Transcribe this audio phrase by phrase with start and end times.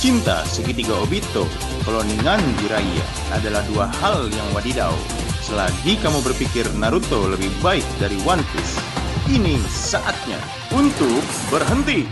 [0.00, 1.44] cinta segitiga Obito,
[1.84, 3.04] kloningan Jiraiya
[3.36, 4.96] adalah dua hal yang wadidaw.
[5.44, 8.80] Selagi kamu berpikir Naruto lebih baik dari One Piece,
[9.28, 10.40] ini saatnya
[10.72, 11.20] untuk
[11.52, 12.08] berhenti.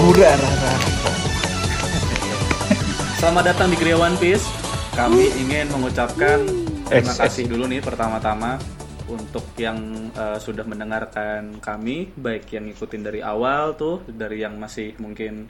[0.00, 0.74] Gura Rara.
[3.20, 4.48] Selamat datang di Gria One Piece.
[4.96, 6.40] Kami ingin mengucapkan
[6.88, 8.77] terima kasih dulu nih pertama-tama
[9.08, 9.78] untuk yang
[10.12, 15.48] eh, sudah mendengarkan kami, baik yang ngikutin dari awal tuh, dari yang masih mungkin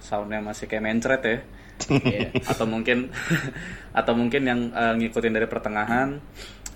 [0.00, 1.38] soundnya masih kayak mencret ya,
[1.90, 2.28] Iya.
[2.46, 3.10] atau mungkin
[4.00, 6.22] atau mungkin yang eh, ngikutin dari pertengahan,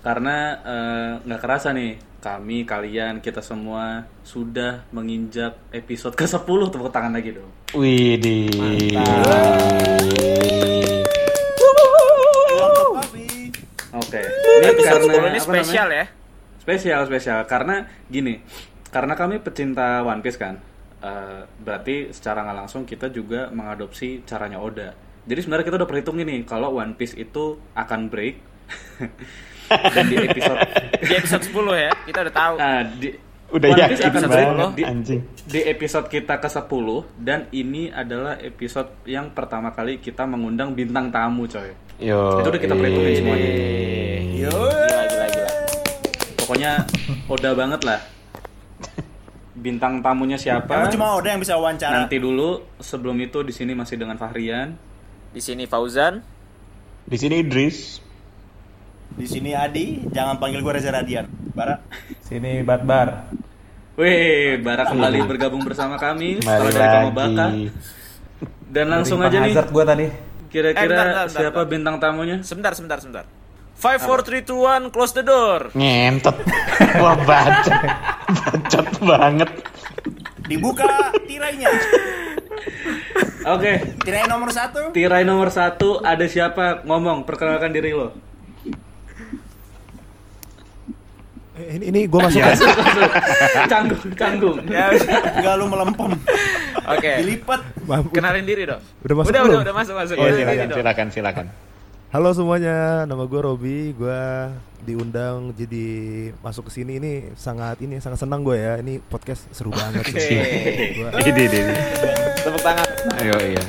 [0.00, 6.40] karena eh, nggak kerasa nih kami kalian kita semua sudah menginjak episode ke 10
[6.72, 7.52] tepuk tangan lagi dong.
[7.76, 8.48] Widih.
[13.94, 14.20] Oke.
[14.24, 15.41] Ini episode 10 ini namanya?
[15.41, 16.04] spesial ya.
[16.64, 17.44] Spesial, spesial.
[17.44, 18.40] Karena gini,
[18.88, 20.56] karena kami pecinta One Piece kan,
[20.98, 24.96] eh, berarti secara nggak langsung kita juga mengadopsi caranya Oda.
[25.24, 28.36] Jadi sebenarnya kita udah perhitung ini kalau One Piece itu akan break.
[29.96, 30.60] Dan di episode
[31.00, 32.54] Di episode 10 ya, kita udah tahu.
[32.56, 33.08] nah, di
[33.48, 35.20] Udah One yakin Piece akan banget, break di, anjing.
[35.46, 36.64] di episode kita ke 10
[37.20, 41.70] dan ini adalah episode yang pertama kali kita mengundang bintang tamu coy.
[41.96, 42.40] Yo.
[42.40, 43.50] Itu udah kita perhitungin semuanya.
[44.34, 44.70] Gila,
[45.06, 45.50] gila, gila.
[46.45, 46.84] Pokoknya
[47.25, 48.00] Oda banget lah.
[49.56, 50.69] Bintang tamunya siapa?
[50.69, 52.05] Emang cuma Oda yang bisa wawancara.
[52.05, 54.77] Nanti dulu sebelum itu di sini masih dengan Fahrian.
[55.33, 56.20] Di sini Fauzan.
[57.09, 58.05] Di sini Idris.
[59.15, 61.25] Di sini Adi, jangan panggil gue Reza Radian.
[61.55, 61.81] Bara.
[62.20, 63.31] Sini Batbar.
[63.95, 67.15] Wih, Bara kembali bergabung bersama kami setelah dari kamu lagi.
[67.15, 67.47] Baka.
[68.69, 70.11] Dan langsung aja nih, gua tadi.
[70.50, 71.70] kira-kira Eh, bentar, bentar, siapa bentar.
[71.70, 72.37] bintang tamunya?
[72.42, 73.25] Sebentar, sebentar, sebentar.
[73.74, 75.68] 5 4 3 2 1 close the door.
[75.72, 76.36] Ngentot.
[77.02, 77.82] Wah, bacot.
[78.24, 79.50] Bacot banget.
[80.44, 80.88] Dibuka
[81.24, 81.68] tirainya.
[83.46, 84.88] Oke, Tirai nomor satu.
[84.90, 86.80] tirai nomor satu ada siapa?
[86.82, 88.16] Ngomong, perkenalkan diri lo.
[91.54, 93.10] Eh, ini ini gue masuk Ya, masuk, masuk.
[93.68, 94.56] canggung, canggung.
[94.66, 96.10] Ya, Enggak lu melempem.
[96.84, 97.12] Oke.
[97.20, 97.60] Dilipat.
[97.84, 98.80] Maaf, Kenalin diri dong.
[99.04, 99.52] Udah masuk udah, belum?
[99.54, 100.14] udah, udah masuk, masuk.
[100.16, 101.46] Oh, Kenalin diri silakan, silakan, silakan.
[102.14, 103.91] Halo semuanya, nama gue Robi.
[103.91, 104.22] Gue
[104.86, 105.86] diundang jadi
[106.47, 108.78] masuk ke sini ini sangat ini sangat senang gue ya.
[108.78, 110.06] Ini podcast seru banget.
[110.06, 110.22] Oke.
[110.22, 110.38] sih.
[110.94, 111.74] Gua- Ini, ini, ini.
[112.38, 112.86] Tepuk tangan.
[113.19, 113.66] Ayo, iya.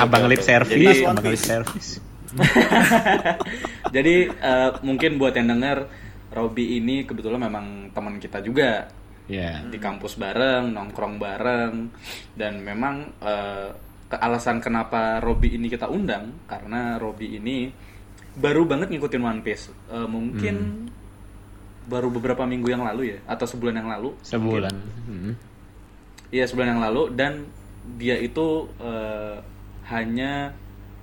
[0.00, 2.00] Abang lip service, Jadi- abang lip service.
[3.94, 5.84] Jadi eh, mungkin buat yang denger
[6.32, 8.88] Robi ini kebetulan memang teman kita juga
[9.28, 9.60] Ya.
[9.68, 11.92] di kampus bareng, nongkrong bareng
[12.32, 17.72] dan memang eh, ke- alasan kenapa Robi ini kita undang karena Robi ini
[18.36, 19.72] baru banget ngikutin One Piece.
[19.88, 20.84] Eh, mungkin
[21.88, 24.12] baru beberapa minggu yang lalu ya atau sebulan yang lalu.
[24.20, 24.74] Sebulan.
[25.08, 25.32] Hmm.
[26.28, 27.48] Iya sebulan yang lalu dan
[27.96, 29.36] dia itu eh,
[29.88, 30.52] hanya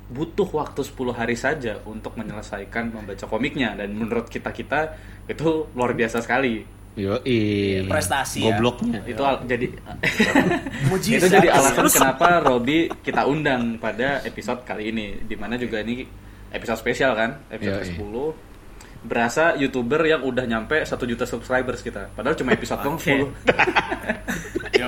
[0.09, 4.97] butuh waktu 10 hari saja untuk menyelesaikan membaca komiknya dan menurut kita kita
[5.29, 6.65] itu luar biasa sekali.
[6.99, 7.15] Yo,
[7.87, 8.51] Prestasi ya.
[8.51, 8.99] Gobloknya.
[9.03, 9.65] Itu al- jadi
[11.09, 16.03] itu jadi alasan kenapa Robi kita undang pada episode kali ini di mana juga ini
[16.49, 17.95] episode spesial kan episode Yoi.
[17.95, 18.15] ke-10
[18.99, 23.15] berasa youtuber yang udah nyampe 1 juta subscribers kita padahal cuma episode Oke.
[23.15, 24.75] 10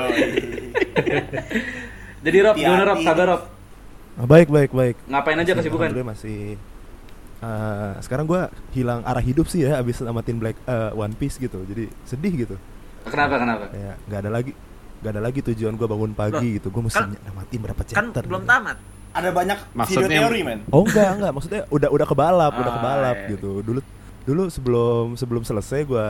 [2.22, 3.44] jadi Rob gimana Rob kabar Rob
[4.12, 4.96] Ah, baik baik baik.
[5.08, 6.60] ngapain aja kesibukan masih.
[7.42, 8.42] Eh, sekarang gue
[8.72, 11.62] hilang arah hidup sih ya abis namatin Black eh, One Piece gitu.
[11.64, 12.56] Jadi sedih gitu.
[13.04, 14.52] kenapa kenapa Kayak nggak ada lagi
[15.02, 16.70] nggak ada lagi tujuan gue bangun pagi gitu.
[16.70, 18.24] Gue mesti kan- namatin berapa Kan chapter.
[18.24, 18.52] belum gitu.
[18.52, 18.78] tamat.
[19.12, 20.60] Ada banyak Maksudnya- video teori, men.
[20.70, 23.30] Oh enggak enggak maksudnya udah udah kebalap udah Ah, kebalap iya.
[23.34, 23.80] gitu dulu
[24.22, 26.08] dulu sebelum sebelum selesai gua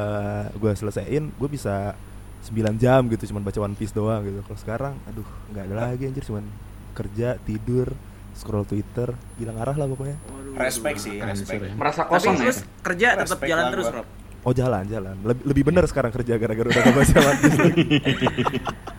[0.53, 1.95] gua selesaiin gue bisa
[2.43, 6.03] 9 jam gitu cuman baca One Piece doang gitu kalau sekarang aduh nggak ada lagi
[6.05, 6.43] anjir cuman
[6.91, 7.95] kerja tidur
[8.33, 10.17] scroll Twitter hilang arah lah pokoknya
[10.51, 11.63] Respect sih, respect.
[11.63, 11.73] ya.
[11.73, 13.87] merasa Tapi kosong ya terus kerja tetap jalan terus.
[13.87, 14.07] Rob.
[14.41, 17.49] oh jalan jalan lebih lebih bener sekarang kerja gara-gara udah gak lagi.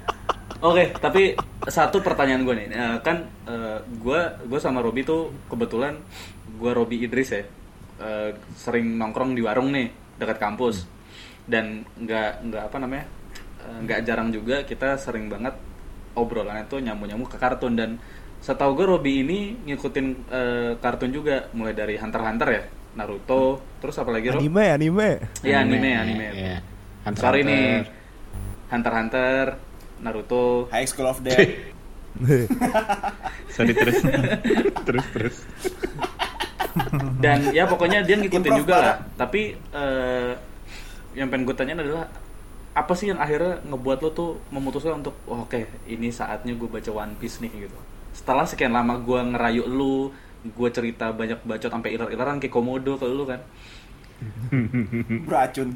[0.63, 1.35] Oke, tapi
[1.67, 3.27] satu pertanyaan gue nih, Eh, kan
[3.99, 5.99] gue gue sama Robi tuh kebetulan
[6.55, 7.43] gue Robi Idris ya,
[7.99, 9.91] eh, sering nongkrong di warung nih
[10.23, 10.87] dekat kampus,
[11.51, 13.11] dan nggak nggak apa namanya,
[13.59, 15.59] eh, nggak jarang juga kita sering banget
[16.15, 17.99] obrolannya tuh nyambung nyambung ke kartun dan
[18.43, 22.63] setahu gue Robi ini ngikutin eh, kartun juga, mulai dari Hunter Hunter ya,
[22.99, 24.43] Naruto, terus apa lagi Rob?
[24.43, 25.11] anime anime
[25.47, 26.27] Iya anime anime.
[26.35, 26.59] Iya.
[27.07, 27.87] Hunter Sorry x nih, Hunter.
[28.69, 29.45] Hunter Hunter,
[30.03, 31.39] Naruto, High School of Death.
[33.55, 33.99] Sorry terus.
[34.87, 35.37] terus terus.
[37.21, 38.87] dan ya pokoknya dia ngikutin Improv juga parah.
[38.89, 40.33] lah tapi eh,
[41.13, 42.09] yang pengen gue tanyain adalah
[42.73, 46.89] apa sih yang akhirnya ngebuat lo tuh memutuskan untuk oh, oke ini saatnya gue baca
[46.89, 47.77] One Piece nih gitu
[48.13, 50.13] setelah sekian lama gue ngerayu lu
[50.43, 53.41] gue cerita banyak bacot sampai iler-ileran kayak komodo ke lu kan
[55.27, 55.75] Beracun.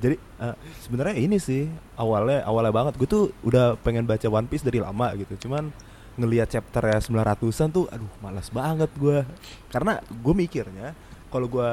[0.00, 4.64] Jadi eh, sebenarnya ini sih awalnya awalnya banget gue tuh udah pengen baca One Piece
[4.64, 5.46] dari lama gitu.
[5.46, 5.70] Cuman
[6.18, 9.22] ngelihat chapter ya 900-an tuh aduh malas banget gue.
[9.70, 10.96] Karena gue mikirnya
[11.30, 11.70] kalau gue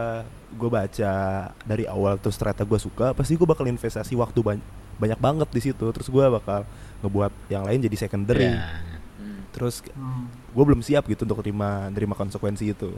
[0.53, 1.13] gue baca
[1.65, 4.65] dari awal terus ternyata gue suka pasti gue bakal investasi waktu banyak
[4.97, 6.61] banyak banget di situ terus gue bakal
[7.01, 8.69] ngebuat yang lain jadi secondary Ya.
[9.57, 9.81] Terus
[10.53, 12.93] gue belum siap gitu untuk terima terima konsekuensi itu.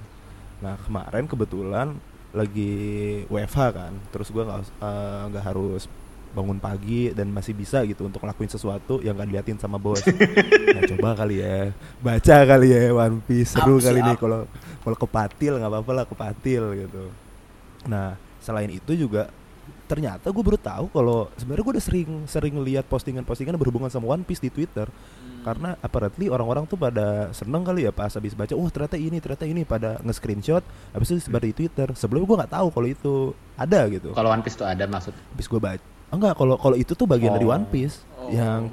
[0.59, 1.95] Nah kemarin kebetulan
[2.35, 2.75] lagi
[3.31, 4.61] WFH kan terus gue nggak
[5.31, 5.87] nggak harus
[6.29, 10.03] bangun pagi dan masih bisa gitu untuk ngelakuin sesuatu yang gak diliatin sama bos.
[10.75, 11.73] Nah coba kali ya
[12.03, 14.21] baca kali ya One Piece seru Up kali nih up.
[14.21, 14.41] kalau
[14.85, 17.03] kalau kepatil nggak apa-apa lah kepatil gitu.
[17.89, 19.33] Nah selain itu juga
[19.89, 24.21] ternyata gue baru tahu kalau sebenarnya gue udah sering sering lihat postingan-postingan berhubungan sama One
[24.21, 24.85] Piece di Twitter
[25.39, 29.43] karena apparently orang-orang tuh pada seneng kali ya pas habis baca wah ternyata ini ternyata
[29.43, 33.13] ini pada nge-screenshot habis itu disebar di Twitter sebelumnya gue nggak tahu kalau itu
[33.55, 35.15] ada gitu Kalau One Piece tuh ada maksud.
[35.15, 37.55] habis gue baca enggak kalau kalau itu tuh bagian dari Oh.
[37.55, 38.69] One Piece yang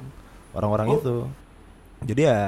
[0.53, 0.97] orang-orang Oh.
[0.99, 1.15] itu
[2.05, 2.39] jadi ya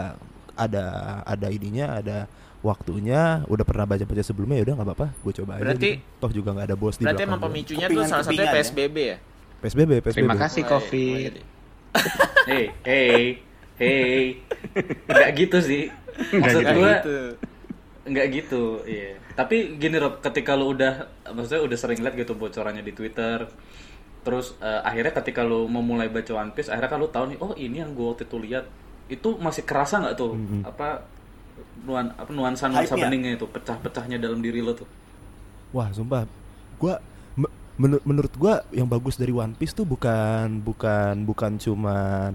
[0.54, 0.86] ada
[1.24, 2.18] ada ininya ada
[2.60, 6.20] waktunya udah pernah baca-baca sebelumnya ya udah nggak apa-apa gue coba aja Berarti- gitu.
[6.20, 8.54] toh juga nggak ada bos di Berarti emang pemicunya tuh salah satunya Kepingan-kepingan ya?
[8.60, 9.18] PSBB ya?
[9.60, 11.32] PSBB PSBB Terima kasih iya.
[12.46, 13.24] hey hey
[13.76, 14.24] hey
[15.06, 15.84] nggak gitu sih
[16.32, 16.76] maksud gitu.
[16.76, 17.18] gue Gitu.
[18.06, 20.94] nggak gitu iya tapi gini Rob ketika lu udah
[21.30, 23.48] maksudnya udah sering lihat gitu bocorannya di Twitter
[24.20, 27.38] terus eh, akhirnya ketika lu mau mulai baca One Piece akhirnya kan lu tahu nih
[27.40, 28.66] oh ini yang gue waktu itu lihat
[29.08, 31.08] itu masih kerasa nggak tuh apa
[31.82, 33.06] nuan apa nuansa nuansa Hype-nya.
[33.08, 34.88] beningnya itu pecah-pecahnya dalam diri lo tuh
[35.70, 36.26] Wah, sumpah.
[36.82, 36.98] Gua
[37.34, 42.34] me- menur- menurut gua yang bagus dari One Piece tuh bukan bukan bukan cuman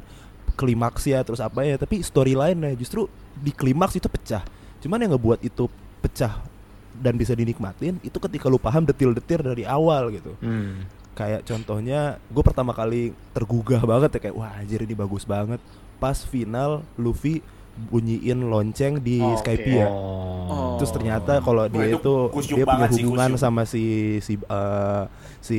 [0.55, 4.47] klimaks ya terus apa ya, tapi storyline-nya justru di klimaks itu pecah.
[4.79, 5.67] Cuman yang ngebuat itu
[5.99, 6.47] pecah
[6.95, 10.39] dan bisa dinikmatin itu ketika lu paham detil-detil dari awal gitu.
[10.39, 10.87] Hmm.
[11.15, 15.59] Kayak contohnya gue pertama kali tergugah banget ya kayak wah anjir ini bagus banget
[15.99, 17.43] pas final Luffy
[17.75, 19.87] bunyiin lonceng di Oh, Skype ya.
[19.87, 20.79] Oh.
[20.79, 22.15] Terus ternyata kalau dia itu
[22.47, 23.43] dia punya sih, hubungan kusyuk.
[23.43, 23.85] sama si
[24.19, 25.03] si eh,
[25.41, 25.59] si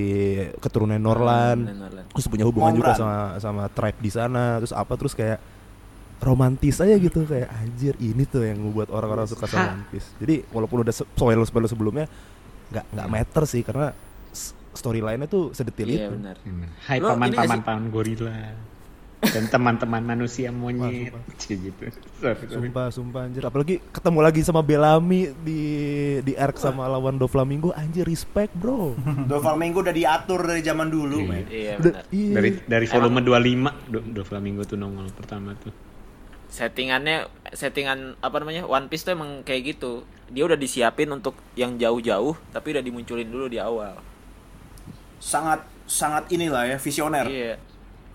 [0.57, 1.67] keturunan Norland.
[1.67, 2.07] Norland.
[2.11, 2.99] Terus punya hubungan juga Momran.
[2.99, 4.59] sama sama tribe di sana.
[4.59, 5.39] Terus apa terus kayak
[6.17, 10.07] romantis aja gitu kayak anjir ini tuh yang membuat orang-orang suka sama One Piece.
[10.15, 12.07] Jadi walaupun udah spoiler spoiler sebelumnya
[12.71, 13.91] nggak nggak meter sih karena
[14.71, 16.15] storyline-nya tuh sedetil Iya itu.
[16.15, 16.35] benar.
[16.41, 16.67] Hmm.
[16.83, 18.31] Hai paman-paman paman gorila
[19.23, 21.83] dan teman-teman manusia monyet Wah, gitu.
[22.19, 22.69] Sorry, sorry.
[22.69, 23.41] Sumpah, sumpah anjir.
[23.41, 25.61] Apalagi ketemu lagi sama Bellamy di
[26.21, 28.99] di arc sama lawan Doflamingo, anjir respect, Bro.
[29.31, 31.41] Doflamingo udah diatur dari zaman dulu, Iya.
[31.47, 32.03] Iya benar.
[32.11, 32.33] iya.
[32.35, 35.73] Dari dari volume 25 Do, Do Flamingo tuh nongol pertama tuh.
[36.51, 38.63] Settingannya settingan apa namanya?
[38.69, 40.05] One Piece tuh emang kayak gitu.
[40.29, 43.97] Dia udah disiapin untuk yang jauh-jauh tapi udah dimunculin dulu di awal.
[45.17, 47.25] Sangat sangat inilah ya visioner.
[47.25, 47.55] Iya.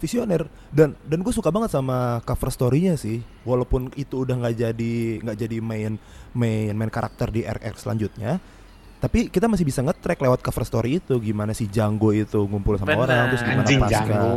[0.00, 4.94] Visioner dan dan gue suka banget sama cover story-nya sih walaupun itu udah nggak jadi
[5.20, 6.00] nggak jadi main
[6.32, 8.40] main main karakter di RR selanjutnya
[9.00, 12.92] tapi kita masih bisa nge-track lewat cover story itu gimana si Django itu ngumpul sama
[12.92, 13.04] Benar.
[13.08, 14.28] orang terus gimana Anjing pasca Django.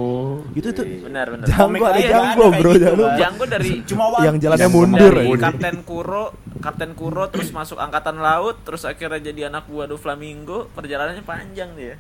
[0.56, 1.46] gitu tuh Benar benar.
[1.52, 3.18] Django ada Django bro gitu, jangan lu Bang.
[3.20, 5.44] Django dari Cuma yang jalannya mundur dari aja.
[5.52, 6.26] Kapten Kuro,
[6.64, 12.00] Kapten Kuro terus masuk angkatan laut, terus akhirnya jadi anak buah Doflamingo, perjalanannya panjang dia.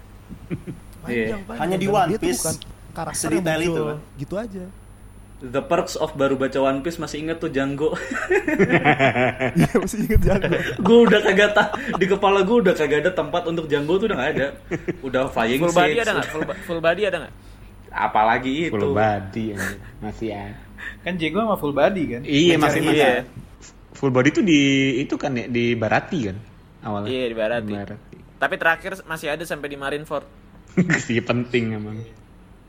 [1.03, 1.35] Iya.
[1.35, 2.47] Panjang, Hanya di One Piece
[2.93, 4.65] karakter yang sedetail itu, muncul gitu aja
[5.43, 7.91] The perks of baru baca One Piece masih inget tuh Django.
[9.59, 11.67] iya masih inget Django gue udah kagak tak
[11.99, 14.47] di kepala gue udah kagak ada tempat untuk Django tuh udah gak ada.
[15.03, 16.29] Udah flying Full body ada nggak?
[16.31, 17.33] Full, full body ada nggak?
[17.91, 18.71] Apalagi itu.
[18.71, 19.79] Full body anjing.
[19.99, 20.43] masih ya.
[21.03, 22.21] Kan Jago sama full body kan?
[22.23, 22.93] Iya masih iya.
[22.95, 23.11] Iya.
[23.99, 24.61] Full body tuh di
[25.03, 26.37] itu kan ya di Barati kan
[26.87, 27.11] awalnya.
[27.11, 27.73] Iya di Barati.
[27.75, 28.17] Barati.
[28.39, 30.23] Tapi terakhir masih ada sampai di Marineford.
[31.03, 31.99] Sih penting emang.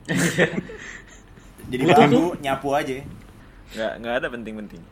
[1.71, 3.01] Jadi baru nyapu aja.
[3.73, 4.83] Nggak nggak ada penting-penting.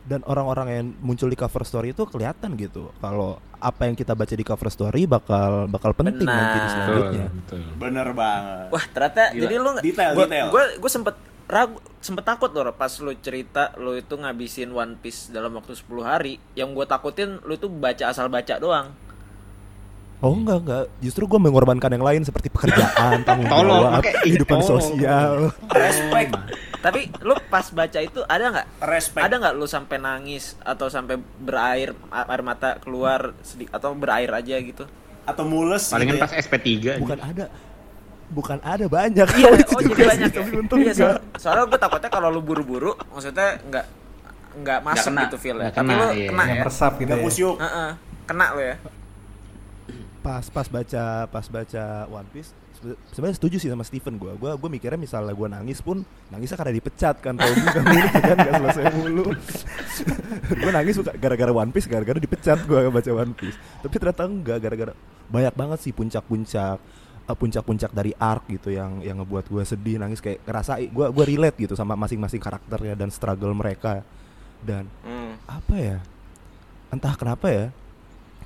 [0.00, 4.32] dan orang-orang yang muncul di cover story itu kelihatan gitu kalau apa yang kita baca
[4.32, 6.34] di cover story bakal bakal penting Benar.
[6.34, 7.60] nanti di selanjutnya betul.
[7.76, 8.66] Bener banget.
[8.72, 9.42] Wah ternyata Gila.
[9.44, 10.46] jadi lu nggak- Detail, gua, detail.
[10.48, 11.14] Gue gue sempet
[11.46, 15.86] ragu sempet takut loh pas lu cerita lu itu ngabisin One Piece dalam waktu 10
[16.02, 16.40] hari.
[16.56, 18.90] Yang gue takutin lu itu baca asal baca doang.
[20.20, 24.80] Oh enggak enggak justru gue mengorbankan yang lain seperti pekerjaan tanggung Tolong, jawab kehidupan tolong.
[24.82, 25.32] sosial
[25.66, 26.32] Respect,
[26.80, 28.66] Tapi lu pas baca itu ada nggak?
[28.82, 29.20] respect.
[29.22, 34.56] Ada nggak lu sampai nangis atau sampai berair air mata keluar sedikit atau berair aja
[34.56, 34.88] gitu?
[35.22, 36.40] Atau mules Palingan gitu pas ya.
[36.40, 36.92] SP3 aja.
[36.96, 37.44] bukan ada
[38.30, 39.28] bukan ada banyak.
[39.30, 40.38] Iya, oh jadi sih, banyak ya.
[40.38, 43.86] Tapi untung Iya, soal- soalnya gue takutnya kalau lu buru-buru, maksudnya nggak
[44.56, 45.20] nggak masuk kena.
[45.24, 45.62] gitu feel ya.
[45.62, 46.28] Nggak Tapi kena, lu iya.
[46.28, 46.62] kena Yang ya.
[46.64, 47.84] meresap gitu Gak ya.
[48.24, 48.76] Kena lu ya.
[50.20, 54.50] Pas pas baca pas baca One Piece sebe- sebenarnya setuju sih sama Steven gue gue
[54.52, 58.84] gue mikirnya misalnya gue nangis pun nangisnya karena dipecat kan kan ini kan gak selesai
[58.94, 59.24] mulu.
[60.50, 63.54] Gue nangis bukan gara-gara One Piece gara-gara dipecat gue baca One Piece.
[63.78, 64.92] Tapi ternyata enggak gara-gara
[65.26, 66.76] banyak banget sih puncak-puncak
[67.22, 71.24] eh, puncak-puncak dari arc gitu yang yang ngebuat gue sedih nangis kayak ngerasa gue gue
[71.26, 74.02] relate gitu sama masing-masing karakternya dan struggle mereka.
[74.58, 75.38] Dan Hmm.
[75.46, 75.98] apa ya?
[76.88, 77.66] Entah kenapa ya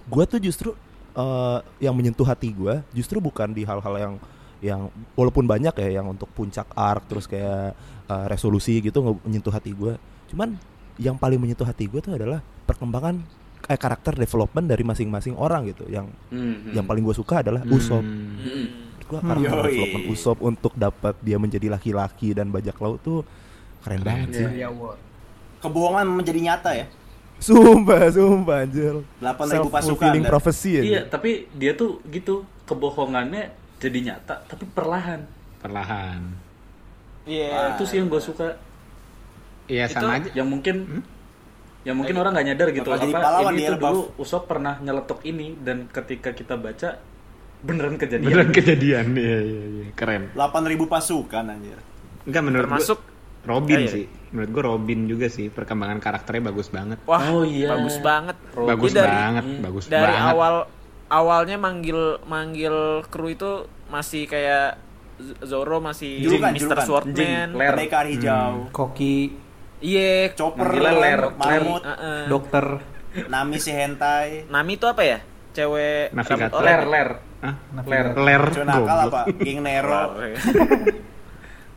[0.05, 0.71] gue tuh justru
[1.15, 4.15] eh, yang menyentuh hati gue justru bukan di hal-hal yang
[4.59, 4.81] yang
[5.13, 9.95] walaupun banyak ya yang untuk puncak arc terus kayak eh, resolusi gitu menyentuh hati gue
[10.31, 10.57] cuman
[10.97, 13.21] yang paling menyentuh hati gue tuh adalah perkembangan
[13.65, 18.03] eh, karakter development dari masing-masing orang gitu yang Hmm, yang paling gue suka adalah Usopp
[18.03, 18.67] Hmm.
[19.05, 19.69] gue karakter Yoi.
[19.69, 23.21] development Usopp untuk dapat dia menjadi laki-laki dan bajak laut tuh
[23.81, 24.97] keren banget sih Iya, Wor.
[25.61, 26.87] Kebohongan menjadi nyata ya.
[27.45, 30.11] Sumpah sumpah anjir 8.000 pasukan.
[30.25, 35.29] Prophecy ya Iya, tapi dia tuh gitu kebohongannya jadi nyata, tapi perlahan.
[35.61, 36.21] Perlahan.
[37.29, 37.77] Iya.
[37.77, 38.57] Itu sih yang gue suka.
[39.69, 40.29] Iya Itu sama aja.
[40.33, 40.77] Yang mungkin,
[41.85, 43.05] yang mungkin orang nggak nyadar gitu apa
[43.53, 43.85] ini dia, tuh Buff.
[43.85, 46.97] dulu Usop pernah nyeletuk ini dan ketika kita baca
[47.65, 48.29] beneran kejadian.
[48.29, 49.07] Beneran kejadian.
[49.17, 49.87] Iya iya iya.
[49.97, 50.33] Keren.
[50.37, 51.79] 8.000 pasukan anjir.
[52.25, 52.99] Enggak menurut Termasuk
[53.45, 53.93] Robin Ah, iya.
[53.93, 54.05] sih.
[54.35, 56.99] Menurut gua Robin juga sih perkembangan karakternya bagus banget.
[57.05, 57.71] Wah, Oh, iya.
[57.71, 58.35] bagus banget.
[58.53, 60.33] bagus Dia dari banget, hmm, bagus dari banget.
[60.33, 60.55] awal
[61.07, 62.75] awalnya manggil manggil
[63.07, 63.51] kru itu
[63.87, 64.83] masih kayak
[65.41, 66.59] Zoro masih Julukan, Mr.
[66.75, 66.85] julukan.
[66.85, 67.49] Swordman.
[67.55, 68.67] Pendekar hijau.
[68.69, 69.39] Koki,
[69.79, 70.35] Iya.
[70.35, 72.21] Chopper, Manggilnya ler, Mamut, Heeh.
[72.27, 72.65] dokter,
[73.25, 74.51] Nami si hentai.
[74.51, 75.19] Nami itu apa ya?
[75.53, 76.51] Cewek Navigator.
[76.51, 76.91] rambut Ler, oranye.
[76.91, 77.55] ler, Hah?
[77.85, 78.07] ler.
[78.19, 79.07] Ler Cuma nakal goblok.
[79.07, 79.21] apa?
[79.39, 80.03] Geng Nero.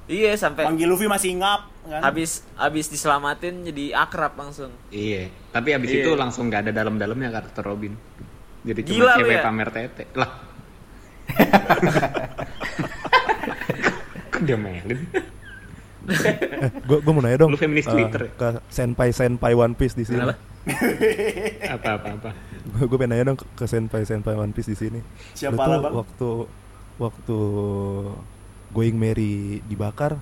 [0.08, 2.00] Iya sampai Panggil Luffy masih ngap kan.
[2.04, 4.70] habis habis diselamatin jadi akrab langsung.
[4.90, 6.00] Iya, tapi abis Iya.
[6.04, 7.96] itu langsung gak ada dalam-dalamnya karakter Robin.
[8.62, 9.42] Jadi Gila cuma cewek ya?
[9.42, 10.04] pamer tete.
[10.14, 10.32] Lah.
[14.32, 15.00] Kok dia melin?
[16.88, 18.32] gue gue mau nanya dong Lu feminis eh, Twitter ya?
[18.32, 20.24] ke senpai senpai One Piece di sini?
[21.68, 22.30] Apa apa apa.
[22.64, 25.00] gue gue pengen nanya dong ke senpai senpai One Piece di sini
[25.36, 25.94] Siapa Lu tuh lah, Bang?
[26.00, 26.30] waktu
[26.98, 27.38] waktu
[28.72, 30.20] going Merry dibakar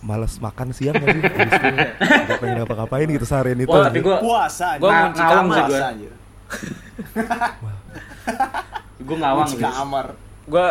[0.00, 4.68] males makan siang gak sih nggak pengen ngapa-ngapain gitu seharian itu Wah, tapi gue Puasa.
[4.76, 5.34] Gua Nga- ngunci kamar.
[5.34, 5.68] sih gue.
[5.68, 6.12] Puasa anjir.
[8.98, 9.58] Gue ngawang sih.
[9.58, 10.06] kamar.
[10.44, 10.66] Gua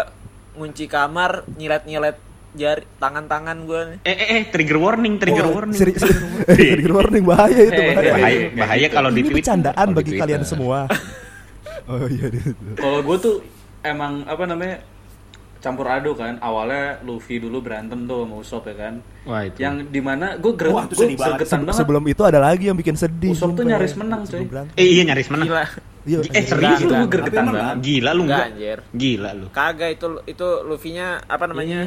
[0.53, 2.17] ngunci kamar, nyilet-nyilet
[2.53, 3.97] jari tangan-tangan gue nih.
[4.01, 5.75] Eh eh eh trigger warning, trigger Oh, warning.
[5.75, 6.17] seri- seri-
[6.73, 9.37] trigger warning bahaya itu Eh, bahaya, bahaya bahaya kalau di ini tweet.
[9.43, 10.89] bercandaan bagi kalian semua
[11.89, 12.51] oh iya gitu.
[12.73, 13.35] Kalau gue tuh
[13.81, 14.81] emang apa namanya
[15.57, 16.37] campur aduk kan.
[16.37, 18.93] Awalnya Luffy dulu berantem tuh sama Usopp ya kan.
[19.23, 19.57] Wah itu.
[19.57, 21.33] Yang di mana gue Wah, greget, itu gue sedih banget.
[21.37, 21.77] gregetan Se- banget.
[21.77, 24.43] sebelum itu ada lagi yang bikin sedih Usopp tuh nyaris menang, coy.
[24.73, 25.47] Eh iya nyaris menang.
[25.47, 25.65] Gila.
[26.07, 27.75] Iya, Eh serius itu gue Tapi banget.
[27.79, 28.77] Gila lu Enggak, anjir.
[28.89, 29.47] Gila lu.
[29.49, 31.83] Kagak itu itu Luffy-nya apa namanya?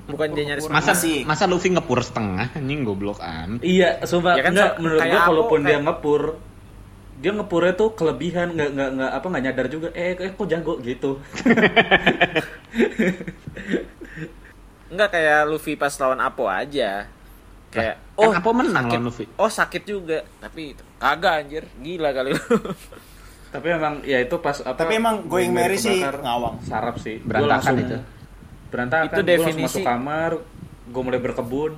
[0.00, 1.22] Bukan dia nyaris Masa Masih.
[1.22, 3.58] masa Luffy ngepur setengah anjing goblok am.
[3.60, 6.22] Iya, sumpah Ya kan, enggak so- menurut gue kalaupun dia ngepur
[7.18, 10.78] dia ngepurnya tuh kelebihan nggak nggak nggak apa nggak nyadar juga eh, eh kok jago
[10.78, 11.18] gitu
[14.88, 17.04] Enggak kayak Luffy pas lawan Apo aja.
[17.68, 18.96] Kayak kan Apo menang sakit.
[18.96, 19.24] lawan Luffy.
[19.36, 20.24] Oh, sakit juga.
[20.38, 21.64] Tapi itu kagak anjir.
[21.76, 22.40] Gila kali lu.
[23.48, 26.60] tapi emang ya itu pas apa Tapi emang going merry sih ngawang.
[26.62, 27.96] sarap sih Berantakan langsung itu.
[28.68, 30.30] berantakan Itu definisi- masuk kamar
[30.84, 31.72] gue mulai berkebun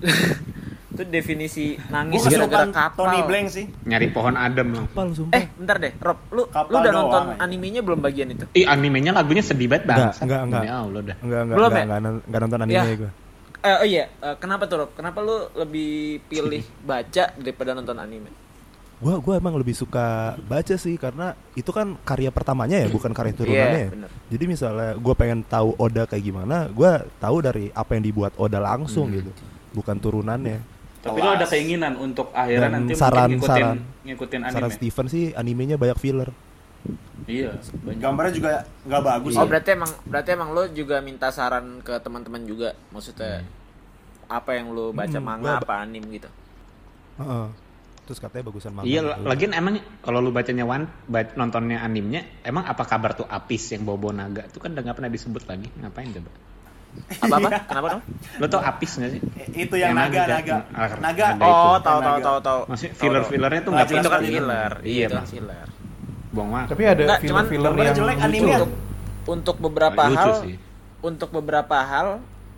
[0.98, 3.06] itu definisi Gue nangis gara-gara kapal.
[3.06, 3.64] Tony Blank sih.
[3.84, 4.82] Nyari pohon adem lu.
[4.84, 6.18] Kapal sumpah Eh, bentar deh, Rob.
[6.28, 7.38] Lu Kapal lu udah doang nonton aja.
[7.40, 8.44] animenya belum bagian itu?
[8.52, 10.14] Ih animenya lagunya sedih banget Enggak, banget.
[10.20, 10.62] enggak, enggak.
[10.62, 11.16] Ya Allah dah.
[11.16, 11.86] Enggak, enggak, Belum enggak, ya?
[11.88, 12.96] enggak, enggak nonton anime Ya.
[12.96, 13.10] gue
[13.58, 14.90] Eh, oh iya, Eh, kenapa tuh Rob?
[14.92, 15.90] Kenapa lu lebih
[16.24, 18.30] pilih baca daripada nonton anime?
[18.98, 20.06] Gua gua emang lebih suka
[20.42, 23.62] baca sih karena itu kan karya pertamanya ya, bukan karya turunannya.
[23.70, 23.88] Iya, ya.
[23.94, 24.10] bener.
[24.28, 28.58] Jadi misalnya gua pengen tahu Oda kayak gimana, gua tahu dari apa yang dibuat Oda
[28.58, 29.16] langsung Hmm.
[29.16, 29.30] gitu,
[29.72, 30.58] bukan turunannya.
[31.00, 34.70] Tapi lo ada keinginan untuk akhirnya Dan nanti saran- mungkin ngikutin saran- ngikutin anime Saran
[34.72, 36.30] Steven sih animenya banyak filler.
[37.24, 38.50] iya banyak Gambarnya juga
[38.82, 39.32] nggak bagus.
[39.34, 39.48] Oh, ya.
[39.48, 42.72] berarti emang berarti emang lu juga minta saran ke teman-teman juga.
[42.88, 43.44] Maksudnya
[44.26, 46.28] apa yang lu baca Hmm, manga apa anime gitu?
[47.18, 47.46] Heeh.
[48.04, 48.88] Terus katanya bagusan manga.
[48.88, 49.20] Iya, gitu.
[49.22, 53.84] lagian emang kalau lu bacanya one, ba- nontonnya animenya, emang apa kabar tuh Apis yang
[53.84, 54.48] bawa naga?
[54.48, 55.68] Itu kan udah nggak pernah disebut lagi.
[55.74, 56.30] Ngapain coba?
[57.08, 57.48] Apa apa?
[57.70, 57.88] Kenapa kenapa?
[58.36, 59.20] Lo tau Apis nggak sih?
[59.56, 60.56] Itu yang naga, naga.
[60.70, 61.24] Ah, Naga.
[61.32, 62.24] ada Oh, tahu tahu Naga.
[62.24, 62.60] tahu tahu.
[62.68, 64.72] Maksudnya Tahu, filler-fillernya tuh Nggak nggak jelas Itu kan filler.
[64.78, 65.66] Iya, Iya, itu kan filler.
[66.28, 66.68] Buang waktu.
[66.68, 68.26] Tapi ada Enggak, cuman filler-filler gambarnya yang jelek lucu.
[68.26, 68.52] anime.
[68.52, 68.70] Untuk
[69.28, 70.56] untuk beberapa Lucu hal sih.
[71.00, 72.08] untuk beberapa hal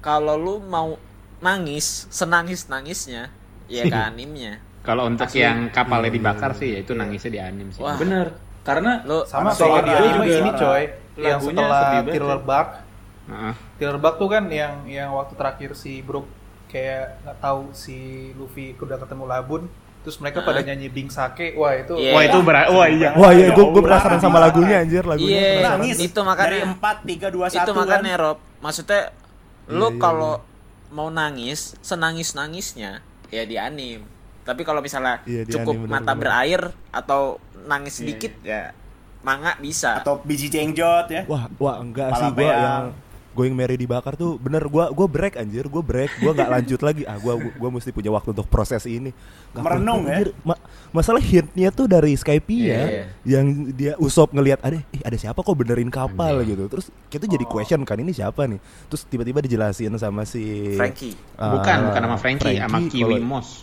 [0.00, 0.94] kalau lu mau
[1.38, 3.28] nangis senangis nangisnya
[3.66, 7.80] ya ke animnya Kalau untuk yang kapalnya dibakar sih ya itu nangisnya di anim sih.
[7.80, 7.94] Wah.
[7.94, 8.32] Bener.
[8.60, 10.82] Karena lu Sama di dia anime juga ini coy.
[11.20, 12.04] Yang setelah sedih
[13.30, 16.26] banget Thriller tuh kan yang yang waktu terakhir si Brook
[16.66, 17.98] kayak nggak tahu si
[18.34, 19.62] Luffy udah ketemu Labun.
[20.00, 21.52] Terus mereka pada nyanyi Bing Sake.
[21.54, 22.12] Wah itu Iya.
[22.16, 22.66] Wah itu berat.
[22.72, 23.10] Wah iya.
[23.12, 25.76] Wah iya, Ya gue gue Allah, penasaran sama lagunya anjir, lagunya Iya, penasaran.
[25.76, 25.96] Nangis.
[26.00, 28.22] itu makanya Dari 4, 3, 2, 1 itu makanya kan.
[28.24, 29.02] Rob maksudnya
[29.68, 30.32] Iya, lu iya, kalau
[30.88, 34.02] mau nangis senangis nangisnya ya di anim
[34.42, 36.18] tapi kalau misalnya Iya, di cukup anim, bener, mata bener.
[36.18, 37.22] berair atau
[37.62, 38.72] nangis sedikit ya
[39.20, 41.28] manga bisa Atau biji cengjot ya.
[41.28, 42.48] Wah, wah enggak sih Peang.
[42.48, 42.84] yang
[43.30, 47.02] Going Merry dibakar tuh bener gua gua break anjir, gua break, gua nggak lanjut lagi.
[47.04, 49.14] Ah, gua gua, gua mesti punya waktu untuk proses ini.
[49.50, 50.34] Nggak Merenung ya?
[50.42, 50.58] Ma-
[50.90, 53.04] masalah hintnya tuh dari Skype ya, iya.
[53.22, 56.66] yang dia usop ngelihat ada, ih ada siapa kok benerin kapal gitu.
[56.66, 57.50] Terus kita jadi Oh.
[57.52, 58.58] question kan ini siapa nih?
[58.86, 63.62] Terus tiba-tiba dijelasin sama si Frankie ah, Bukan, bukan sama Frankie, sama Kiwi kalau- Moss.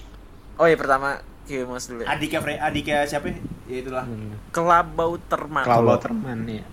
[0.56, 2.12] oh ya pertama Kimos dulu ya.
[2.12, 3.32] Adiknya Fre adiknya siapa?
[3.68, 4.04] Ya itulah.
[4.50, 6.64] kelabau termak Kalau Waterman ya.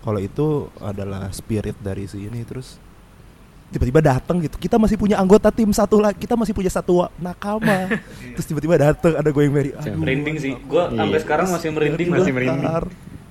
[0.00, 0.46] Kalau itu
[0.78, 2.80] adalah spirit dari si ini terus
[3.68, 4.56] tiba-tiba datang gitu.
[4.56, 6.18] Kita masih punya anggota tim satu lagi.
[6.18, 7.86] Kita masih punya satu nakama.
[8.34, 9.70] terus tiba-tiba datang ada Going Merry.
[9.72, 10.52] Aduh, merinding sih.
[10.58, 10.98] Gue Iya.
[10.98, 12.08] sampai sekarang masih merinding.
[12.08, 12.66] Masih merinding.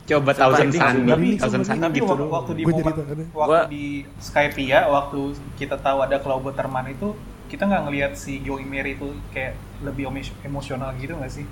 [0.10, 1.06] Coba Thousand Sun, sih.
[1.06, 2.98] tapi Thousand Sun tapi gitu waktu, di momen-
[3.30, 3.84] waktu di
[4.18, 5.22] Skype ya waktu
[5.54, 7.14] kita tahu ada Cloud Terman itu
[7.46, 11.46] kita nggak ngelihat si Going Merry itu kayak lebih emo- emosional gitu nggak sih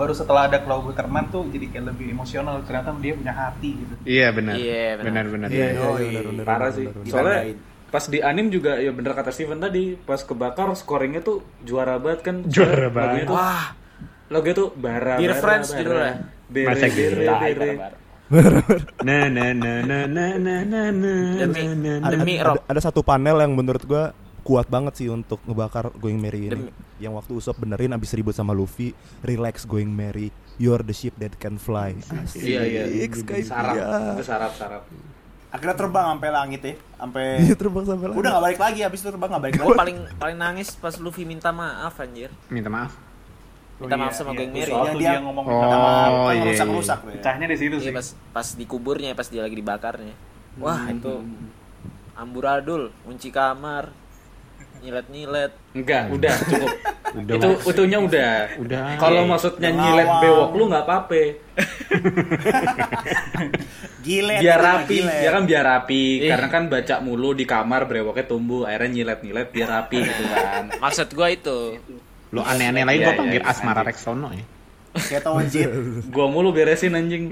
[0.00, 3.94] baru setelah ada Cloud Terman tuh jadi kayak lebih emosional ternyata dia punya hati gitu
[4.02, 4.54] Iya benar.
[4.56, 5.04] Iya, benar.
[5.04, 5.48] benar benar.
[5.50, 6.86] Iya, iya, benar, benar, Parah sih.
[7.04, 7.38] Soalnya
[7.86, 12.20] pas di anim juga ya bener kata Steven tadi, pas kebakar scoringnya tuh juara banget
[12.22, 12.36] kan.
[12.46, 13.26] Juara banget.
[13.26, 13.76] tuh- wah
[14.30, 15.78] Lagunya tuh bara Dear bara, Friends bara.
[15.78, 16.12] judulnya.
[16.50, 17.32] Masa bere, gitu.
[17.52, 17.70] bere.
[19.02, 21.66] Na na na na na na na na Demi-
[21.98, 22.56] ada, Demi ada, Rob.
[22.62, 26.50] ada satu panel yang menurut gua kuat banget sih untuk ngebakar Going Merry ini.
[26.50, 31.16] Demi- Yang waktu Usop benerin abis ribut sama Luffy, relax Going Merry, you're the ship
[31.16, 31.96] that can fly.
[32.10, 32.84] Asik, Iya iya.
[33.06, 33.74] Skype Sarap.
[34.12, 34.82] Itu sarap sarap.
[35.48, 36.74] Akhirnya terbang sampai langit ya.
[36.94, 38.18] Sampai Iya terbang sampai langit.
[38.18, 39.78] Udah gak balik lagi habis itu terbang gak balik gue lagi.
[39.78, 42.92] paling paling nangis pas Luffy minta maaf anjir Minta maaf.
[43.76, 44.38] minta maaf iya, sama iya.
[44.38, 46.74] Going Merry Waktu Yang dia, dia- ngomong Oh, minta maaf, iya, kan rusak iya.
[46.76, 47.14] rusak tuh ya.
[47.16, 50.14] pecahnya di situ Iya sih pas pas dikuburnya pas dia lagi dibakarnya
[50.56, 51.12] wah itu
[52.12, 53.88] amburadul kunci kamar
[54.80, 56.70] nyilet nyilet Enggak, udah cukup.
[57.10, 57.34] Udah.
[57.38, 58.34] itu utuhnya udah.
[58.58, 58.98] Udah.
[58.98, 61.22] Kalau maksudnya nyilet bewok lu nggak apa-apa.
[64.00, 64.40] Gilet.
[64.40, 65.20] biar rapi, gilet.
[65.22, 66.02] ya kan biar rapi.
[66.24, 66.30] Iya.
[66.34, 70.64] Karena kan baca mulu di kamar brewoknya tumbuh, akhirnya nyilet-nyilet biar rapi gitu kan.
[70.82, 71.76] maksud gua itu
[72.30, 73.88] Lu aneh-aneh lagi Iya, gua iya, panggil iya, Asmara anjing.
[73.92, 74.44] Reksono ya.
[74.90, 75.70] Kayak tau jit.
[76.10, 77.30] Gua mulu beresin anjing.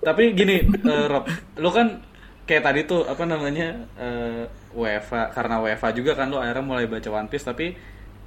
[0.00, 1.26] Tapi gini, eh, Rob,
[1.58, 2.00] lu kan
[2.46, 7.08] kayak tadi tuh apa namanya eh UEFA karena UEFA juga kan lu akhirnya mulai baca
[7.08, 7.72] One Piece tapi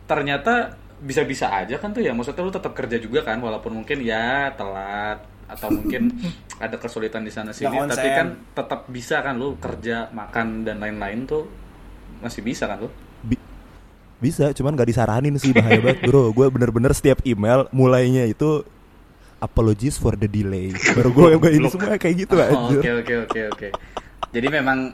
[0.09, 4.51] ternyata bisa-bisa aja kan tuh ya maksudnya lu tetap kerja juga kan walaupun mungkin ya
[4.57, 6.09] telat atau mungkin
[6.65, 11.23] ada kesulitan di sana sini tapi kan tetap bisa kan lu kerja makan dan lain-lain
[11.23, 11.47] tuh
[12.19, 12.89] masih bisa kan lu
[13.23, 13.39] Bi-
[14.19, 16.35] bisa, cuman gak disaranin sih bahaya banget bro.
[16.35, 18.67] Gue bener-bener setiap email mulainya itu
[19.39, 20.75] apologies for the delay.
[20.91, 22.75] Baru gue gue ini semua kayak gitu Oh.
[22.75, 23.67] Oke oke oke oke.
[24.35, 24.91] Jadi memang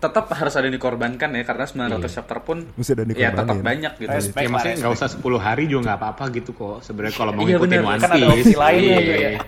[0.00, 3.92] tetap harus ada yang dikorbankan ya karena 900 chapter pun Mesti ada ya tetap banyak
[4.00, 4.08] gitu.
[4.08, 6.80] Respect Ya maksudnya nggak usah 10 hari juga nggak apa-apa gitu kok.
[6.80, 7.84] Sebenarnya kalau mau Iya, ngikutin bener.
[7.84, 8.40] One Kan ada Piece.
[8.40, 8.96] opsi lain iya.
[8.96, 9.30] gitu ya.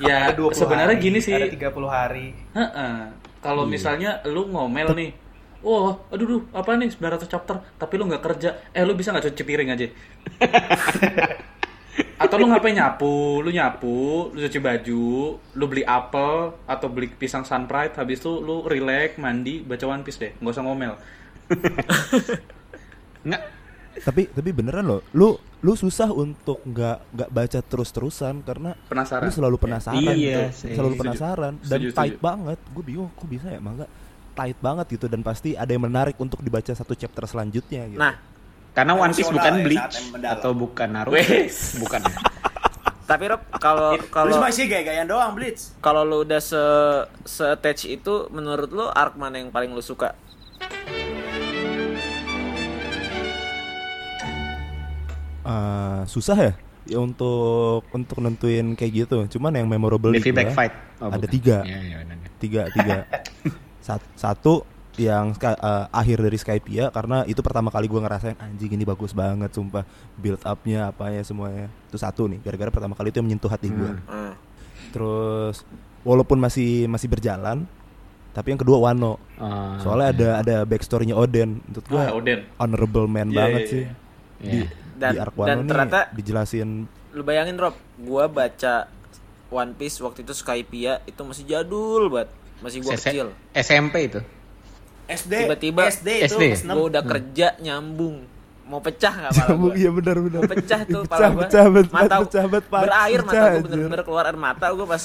[0.00, 1.36] Ya Ada 20 sebenarnya hari, gini sih.
[1.36, 2.26] Ada 30 hari.
[2.56, 2.96] Heeh.
[3.40, 5.10] Kalau misalnya lu ngomel nih,
[5.60, 9.28] Wah, aduh duh, apa nih 900 chapter, tapi lu nggak kerja, eh lu bisa nggak
[9.28, 9.92] cuci piring aja?
[12.20, 13.96] atau lu ngapain nyapu, lu nyapu,
[14.30, 15.08] lu cuci baju,
[15.40, 20.20] lu beli apel atau beli pisang sunpride, habis itu lu relax, mandi, baca One Piece
[20.20, 20.94] deh, nggak usah ngomel.
[23.20, 23.42] Nggak.
[24.00, 29.28] Tapi tapi beneran loh, lu lu susah untuk nggak nggak baca terus-terusan karena Penasaran.
[29.28, 30.40] lu selalu penasaran Iya, gitu.
[30.56, 30.72] sih.
[30.72, 31.02] selalu Setuju.
[31.02, 32.22] penasaran dan Setuju, tight setuju.
[32.22, 32.58] banget.
[32.70, 33.84] Gue bingung kok bisa ya mangga
[34.30, 37.98] tight banget gitu dan pasti ada yang menarik untuk dibaca satu chapter selanjutnya gitu.
[37.98, 38.14] nah
[38.70, 41.18] Karena One Piece bukan ya, Bleach atau bukan Naruto.
[41.78, 42.00] Bukan.
[43.10, 45.74] tapi Rob kalau kalau cuma sih gaya-gayaan doang Blitz.
[45.82, 46.62] kalau lu udah se
[47.26, 50.14] se attach itu menurut lu arc mana yang paling lu suka
[55.40, 56.52] Eh, susah ya
[56.84, 59.16] ya untuk untuk nentuin kayak gitu.
[59.30, 60.74] Cuman yang memorable Navy itu Back ya, Fight.
[61.00, 61.30] Oh, ada bukan.
[61.32, 61.56] tiga.
[61.64, 62.16] Iya, iya, benar.
[62.40, 62.96] tiga tiga
[63.86, 64.64] Sat- satu
[65.02, 69.10] yang ska- eh, akhir dari Skypia karena itu pertama kali gue ngerasain anjing ini bagus
[69.10, 69.82] banget sumpah
[70.14, 73.90] build upnya apanya semuanya itu satu nih gara-gara pertama kali itu yang menyentuh hati gue
[73.90, 74.04] Hmm.
[74.06, 74.32] Hmm.
[74.90, 75.64] terus
[76.00, 77.64] walaupun masih masih berjalan
[78.30, 79.18] tapi yang kedua Wano.
[79.34, 81.58] Oh, Soalnya ada ada backstory-nya Oden.
[81.60, 82.46] Menurut gua Ah, Oden.
[82.56, 83.82] honorable man Iya, banget iya, sih.
[83.82, 83.92] iya.
[84.38, 84.66] Di, Iya.
[84.94, 86.68] Dan- di arc dan Wano nih ternyata- dijelasin
[87.10, 88.86] Lu bayangin Rob, gua baca
[89.50, 93.26] One Piece waktu itu Skypiea itu masih jadul banget, masih gua CC kecil.
[93.52, 94.22] SMP itu.
[95.10, 96.68] SD Tiba-tiba SD itu SD.
[96.68, 98.22] Gua udah kerja nyambung,
[98.64, 99.76] mau pecah nggak pala Nyambung, gua?
[99.76, 100.38] iya benar benar.
[100.38, 101.40] Mau pecah tuh Pecah, pala gua.
[101.42, 102.62] pecah, bet- mata pecah, Pak.
[102.80, 103.64] berair mata Pecah, gua anjir.
[103.66, 105.02] bener-bener keluar air mata gua pas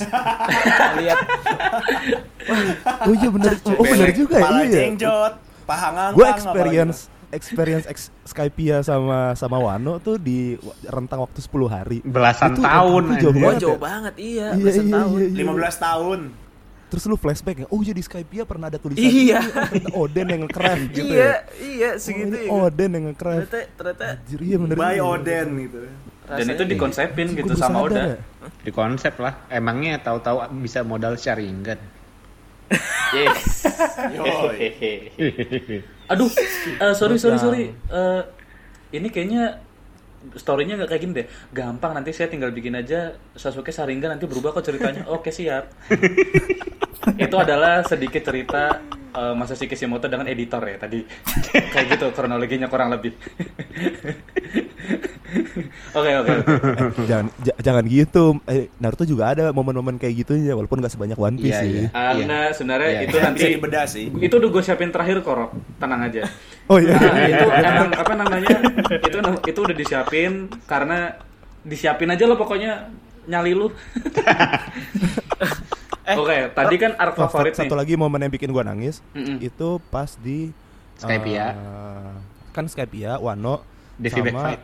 [0.98, 1.18] lihat
[3.02, 3.52] Oh iya benar.
[3.66, 4.78] Oh benar juga Pala iya.
[4.80, 5.34] jengjot,
[5.66, 6.16] paha ngangkang.
[6.16, 7.00] Gue experience
[7.32, 11.98] experience ex Skypiea sama sama Wano tuh di rentang waktu 10 hari.
[12.02, 13.82] Belasan Itu tahun, itu jauh banget jauh ya.
[13.82, 15.18] banget iya, Iya, belasan iya, tahun.
[15.18, 15.44] iya, iya.
[15.44, 16.20] 15 tahun.
[16.96, 19.44] Terus lu flashback ya, oh jadi Skypiea pernah ada tulisan Iya.
[19.92, 21.36] oh, Oden yang nge-craft gitu iya, ya.
[21.60, 22.50] iya Oh, segitu ini ya.
[22.56, 23.52] Oden yang nge-craft.
[23.52, 24.96] Ternyata ternyata Anjir, iya bener By.
[25.04, 25.80] Oden gitu.
[25.84, 25.92] Dan
[26.32, 28.16] rasanya- itu dikonsepin gitu sama Oda.
[28.16, 28.18] ya.
[28.64, 29.44] Di konsep lah.
[29.52, 31.78] Emangnya tahu-tahu bisa modal Sharingan.
[33.12, 33.68] Yes.
[36.12, 36.30] Aduh,
[36.80, 37.64] eh, sorry sorry sorry.
[37.72, 38.22] Eh,
[38.94, 39.64] ini kayaknya
[40.34, 41.28] storynya nggak kayak gini deh.
[41.54, 45.06] Gampang nanti saya tinggal bikin aja Sasuke Sharingan nanti berubah kok ceritanya.
[45.16, 45.70] Oke siap.
[47.22, 48.82] Itu adalah sedikit cerita
[49.14, 51.06] eh, Masashi Kishimoto dengan editor ya tadi.
[51.74, 53.16] kayak gitu kronologinya kurang lebih.
[55.98, 56.34] Oke oke.
[57.04, 57.26] Jangan
[57.58, 58.40] jangan gitu.
[58.46, 61.72] Eh, Naruto juga ada momen-momen kayak gitunya walaupun gak sebanyak One Piece Iya, sih.
[61.86, 61.88] iya.
[61.94, 63.24] Anda sebenarnya Iya, itu iya.
[63.24, 64.06] nanti Bisa dibedah sih.
[64.12, 66.24] itu udah gue siapin terakhir korok tenang aja
[66.72, 66.94] Oh iya.
[66.94, 68.50] Nah, itu emang apa namanya
[69.00, 70.32] itu itu udah disiapin
[70.64, 71.14] karena
[71.62, 72.90] disiapin aja lo pokoknya
[73.26, 73.74] nyali lu
[76.08, 79.42] oke tadi kan arc Oh, favorit satu nih lagi momen yang bikin gua nangis Mm-mm.
[79.42, 80.54] itu pas di
[80.96, 81.48] Skypiea.
[81.50, 82.14] eh,
[82.50, 83.66] kan Skypiea, Wano
[83.98, 84.62] Devi sama Backfight.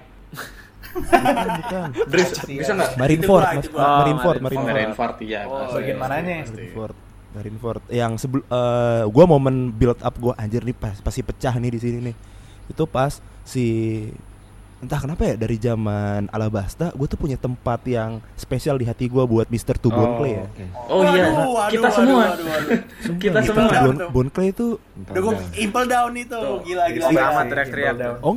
[0.84, 1.90] Bukan, bukan.
[2.06, 3.82] Dris bisa nggak Marineford, Mas, gua.
[4.02, 4.68] Marineford, Oh, Marineford.
[4.68, 6.36] oh Marineford iya Oh, bagian mananya?
[6.44, 6.96] Marineford.
[7.32, 7.82] Marineford.
[7.90, 11.80] Yang sebelum eh gua momen build up gua anjir nih pas pasti pecah nih di
[11.80, 12.16] sini nih.
[12.68, 13.66] Itu pas si
[14.78, 19.24] entah kenapa ya dari zaman Alabasta gue tuh punya tempat yang spesial di hati gua
[19.24, 19.78] buat Mr.
[19.78, 20.42] Tubon Clay ya.
[20.42, 20.66] oke.
[20.90, 22.80] oh iya Waduh, waduh, kita waduh, semua waduh, waduh.
[23.16, 24.68] kita Itu semua Bon, Clay itu
[25.06, 26.40] Udah gue impel down itu.
[26.66, 27.06] Gila gila.
[27.06, 27.42] Sama gila.
[27.46, 28.14] teriak-teriak tuh.
[28.24, 28.36] oh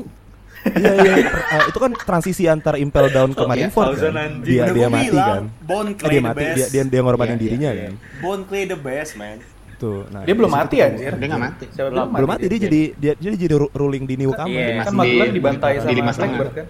[0.75, 1.15] iya iya
[1.55, 4.31] Eh, itu kan transisi antara Impel Down ke Marineford Thousand kan.
[4.41, 5.43] Dia Udah dia mati bilang, kan.
[5.63, 6.57] Bone Eh, Clay dia the mati best.
[6.57, 7.93] dia dia, dia ngorbanin Iya, dirinya iya, kan.
[8.19, 9.39] Bone Clay the best, man.
[9.75, 10.01] Tuh.
[10.07, 10.89] Nah, Dia belum di situ mati ketemu.
[10.89, 11.13] anjir.
[11.13, 11.65] Dia nggak mati.
[11.69, 14.49] Siapa belum, belum mati dia jadi dia dia jadi ru- ruling di New Kama.
[14.49, 14.83] Iya.
[14.83, 15.91] Kan Magelang di- dibantai di sama.
[16.09, 16.67] Blackbird kan?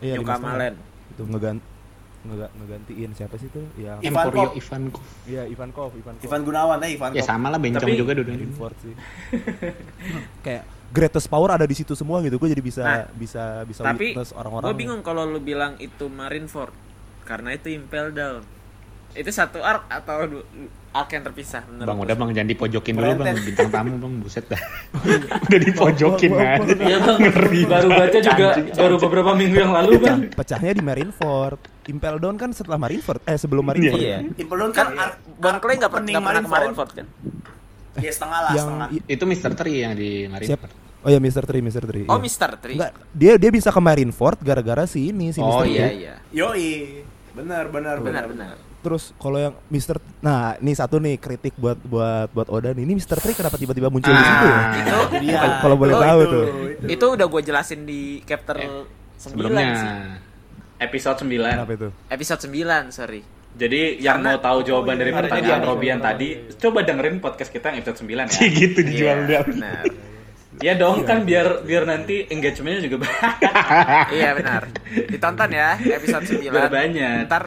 [0.00, 0.50] Iya, New lima setengah.
[0.50, 0.74] Kamalen.
[1.10, 1.56] Itu ngegan
[2.20, 3.64] ngega- ngegantiin siapa sih tuh?
[3.76, 4.58] Yang Ivan Emporio Kov.
[4.58, 5.04] Ivankov.
[5.24, 6.24] Iya, Ivan Kov, Ivan Kov.
[6.26, 8.12] Ivan Gunawan eh Ivan Ya sama lah bencong Tapi- juga.
[8.14, 8.94] Marineford sih.
[10.44, 12.36] Kayak greatest power ada di situ semua gitu.
[12.36, 14.66] Gue jadi bisa Nah, bisa bisa Tapi witness orang-orang.
[14.66, 16.74] gue bingung kalau lu bilang itu Marineford
[17.22, 18.42] karena itu Impel Down.
[19.10, 20.22] Itu satu arc atau
[20.90, 24.44] arc yang terpisah menurut Bang udah bang jangan dipojokin dulu bang bintang tamu bang buset
[24.46, 24.62] dah.
[25.46, 26.58] udah dipojokin kan.
[26.66, 27.18] Iya bang,
[27.66, 30.18] baru baca juga baru beberapa minggu yang lalu bang.
[30.34, 31.58] Pecahnya di Marineford.
[31.86, 33.22] Impel Down kan setelah Marineford.
[33.26, 33.98] Eh sebelum Marineford.
[34.02, 34.18] Iya.
[34.38, 36.46] Impel down Kan kan Bon Clay nggak pernah ke.
[36.46, 37.06] Marineford kan?
[37.98, 38.88] Ya setengah lah, Yang setengah.
[39.06, 39.50] Itu Mr.
[39.52, 40.32] Tri yang di siapa?
[40.32, 40.72] Marineford.
[41.00, 41.42] Oh ya Mr.
[41.42, 41.82] Tree, Mr.
[41.82, 42.04] Tree.
[42.04, 42.20] Oh iya.
[42.20, 42.74] Mister Tri.
[42.76, 45.64] Enggak, dia dia bisa ke Marineford gara-gara si ini si Oh, Mr.
[45.66, 45.96] iya Tree.
[45.98, 46.14] iya.
[46.30, 46.70] Yoi.
[47.32, 48.54] Benar, benar, Benar benar.
[48.80, 49.96] Terus kalau yang Mr.
[50.18, 52.82] Nah, ini satu nih kritik buat buat buat Oda nih.
[52.82, 53.16] Ini Mr.
[53.16, 54.56] Tree kenapa tiba-tiba muncul di situ ya?
[54.56, 55.36] Ah, Itu Dia.
[55.36, 56.44] Kalau- Kalau boleh Oh, tahu itu, tuh.
[56.70, 56.86] itu.
[56.90, 58.84] itu udah gue jelasin di chapter 9
[59.16, 59.68] sebelumnya.
[59.74, 59.90] sih.
[60.80, 61.88] Episode 9 Kenapa itu?
[62.08, 63.20] Episode 9, sorry.
[63.52, 67.50] Jadi yang mau tahu jawaban dari Ada pertanyaan dia, Robian ada tadi, coba dengerin podcast
[67.50, 68.46] kita yang episode 9 ya.
[68.60, 69.40] gitu dijual Iya, dia.
[69.44, 69.84] benar.
[70.60, 73.52] Ya dong kan biar biar nanti engagementnya juga banyak.
[74.12, 74.62] iya benar.
[75.08, 76.46] Ditonton ya episode 9.
[76.46, 77.16] Biar banyak.
[77.26, 77.44] Ntar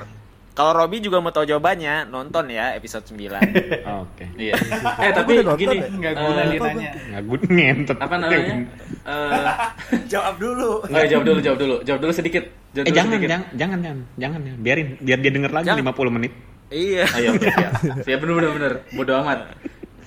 [0.54, 3.26] kalau Robi juga mau tahu jawabannya, nonton ya episode 9.
[4.06, 4.26] Oke.
[4.38, 4.54] Iya.
[5.02, 5.90] Eh tapi gini, ya?
[5.90, 6.92] Nggak guna eh, dia nanya.
[7.10, 7.98] Nggak good ngentot.
[7.98, 8.56] apa namanya?
[9.04, 9.52] Eh,
[10.14, 10.70] Jawab dulu.
[10.86, 12.44] oh, ya, jawab dulu, jawab dulu, jawab dulu sedikit.
[12.72, 13.30] Jawab Eh dulu jangan, sedikit.
[13.34, 14.54] jangan, jangan, jangan, jangan ya.
[14.62, 15.90] Biarin, biar dia denger lagi Jangan.
[15.90, 16.34] 50 menit.
[16.70, 17.06] iya.
[17.18, 17.70] Ayo, oke, ya.
[18.06, 18.74] Ya bener bener bener.
[18.94, 19.40] Bodoh amat.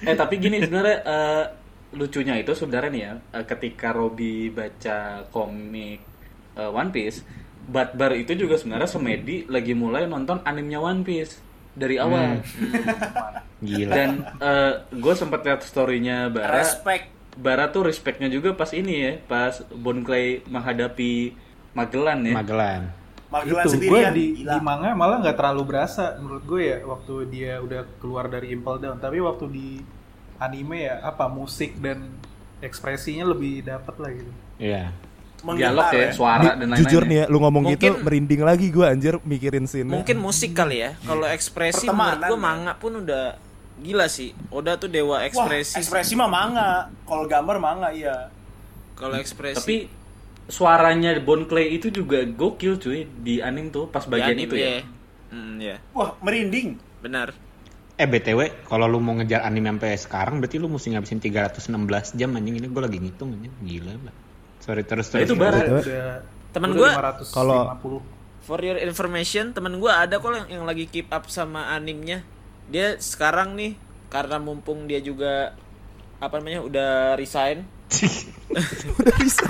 [0.02, 1.44] Eh tapi gini sebenarnya eh,
[1.94, 6.00] lucunya itu sebenarnya nih ya, eh, ketika Robby baca komik
[6.54, 7.22] eh, One Piece,
[7.66, 11.42] Batbar itu juga sebenarnya semedi lagi mulai nonton animenya One Piece
[11.74, 12.40] dari awal.
[13.66, 13.92] Gila.
[13.92, 14.10] Dan
[14.94, 16.62] gue sempat lihat storynya Bara.
[16.62, 17.10] Respect.
[17.36, 21.36] Bara tuh respectnya juga pas ini ya, pas Bon Clay menghadapi
[21.76, 22.34] Magellan ya.
[22.38, 22.82] Magelan.
[23.28, 24.56] Magelan itu gue di, Gila.
[24.56, 28.78] di manga malah nggak terlalu berasa menurut gue ya waktu dia udah keluar dari Impel
[28.80, 29.68] Down tapi waktu di
[30.38, 32.16] anime ya apa musik dan
[32.62, 34.94] ekspresinya lebih dapet lah gitu Iya.
[35.54, 36.80] Dialog Menggitar ya, suara Di- dan lain-lain.
[36.82, 37.06] jujur ya.
[37.06, 39.86] nih ya, lu ngomong gitu Mungkin- merinding lagi gua anjir mikirin scene.
[39.86, 40.98] Mungkin musik kali ya.
[40.98, 42.42] Kalau ekspresi menurut gue ya.
[42.42, 43.38] manga pun udah
[43.78, 44.34] gila sih.
[44.48, 45.78] Oda tuh dewa Wah, ekspresi.
[45.78, 46.90] ekspresi mah manga.
[47.04, 48.34] Kalau gambar manga iya.
[48.94, 49.54] Kalau ekspresi.
[49.54, 49.76] Tapi
[50.46, 54.66] suaranya Bon Clay itu juga gokil cuy di anime tuh pas bagian anime, itu ya.
[54.66, 54.80] iya.
[55.26, 55.76] Hmm, ya.
[55.92, 56.78] Wah, merinding.
[56.98, 57.34] Benar.
[57.94, 62.28] Eh BTW, kalau lu mau ngejar anime sampai sekarang berarti lu mesti ngabisin 316 jam
[62.30, 63.52] anjing ini gue lagi ngitung anjing.
[63.60, 64.14] Gila lah.
[64.66, 65.28] Sorry terus Nah, terus.
[65.30, 65.62] itu barat.
[65.64, 66.18] Udah
[66.50, 67.30] Temen 550.
[67.30, 67.70] kalau-
[68.42, 72.22] For your information, temen gua ada kok yang, yang lagi keep up sama animenya.
[72.66, 73.74] Dia sekarang nih
[74.06, 75.54] karena mumpung dia juga
[76.18, 77.66] apa namanya udah resign.
[78.96, 79.46] udah bisa.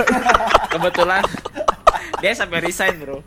[0.69, 1.25] Kebetulan
[2.19, 3.21] dia sampai resign, Bro.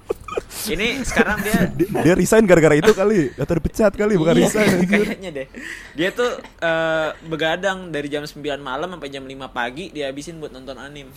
[0.69, 4.67] Ini sekarang dia dia, dia resign gara-gara itu kali atau dipecat kali bukan Iya, resign
[4.75, 4.89] anjir.
[5.03, 5.47] kayaknya deh.
[5.93, 10.77] Dia tuh eh, begadang dari jam 9 malam sampai jam 5 pagi dihabisin buat nonton
[10.77, 11.10] anim.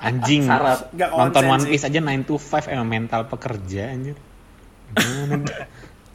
[0.00, 0.44] Anjing.
[0.44, 1.70] Nggak Nonton konsen One sih.
[1.72, 4.16] Piece aja 9 to 5 emang mental pekerja anjir.
[4.92, 5.46] 9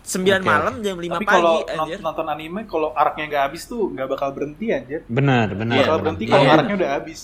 [0.01, 0.41] Oke.
[0.41, 1.97] malam jam 5 Tapi pagi kalau anjir.
[1.97, 4.99] nont- nonton anime kalau araknya nggak habis tuh nggak bakal berhenti aja.
[5.05, 5.75] Benar, benar.
[5.77, 6.01] bakal benar.
[6.01, 6.53] berhenti kalau Iya.
[6.53, 7.21] araknya udah habis.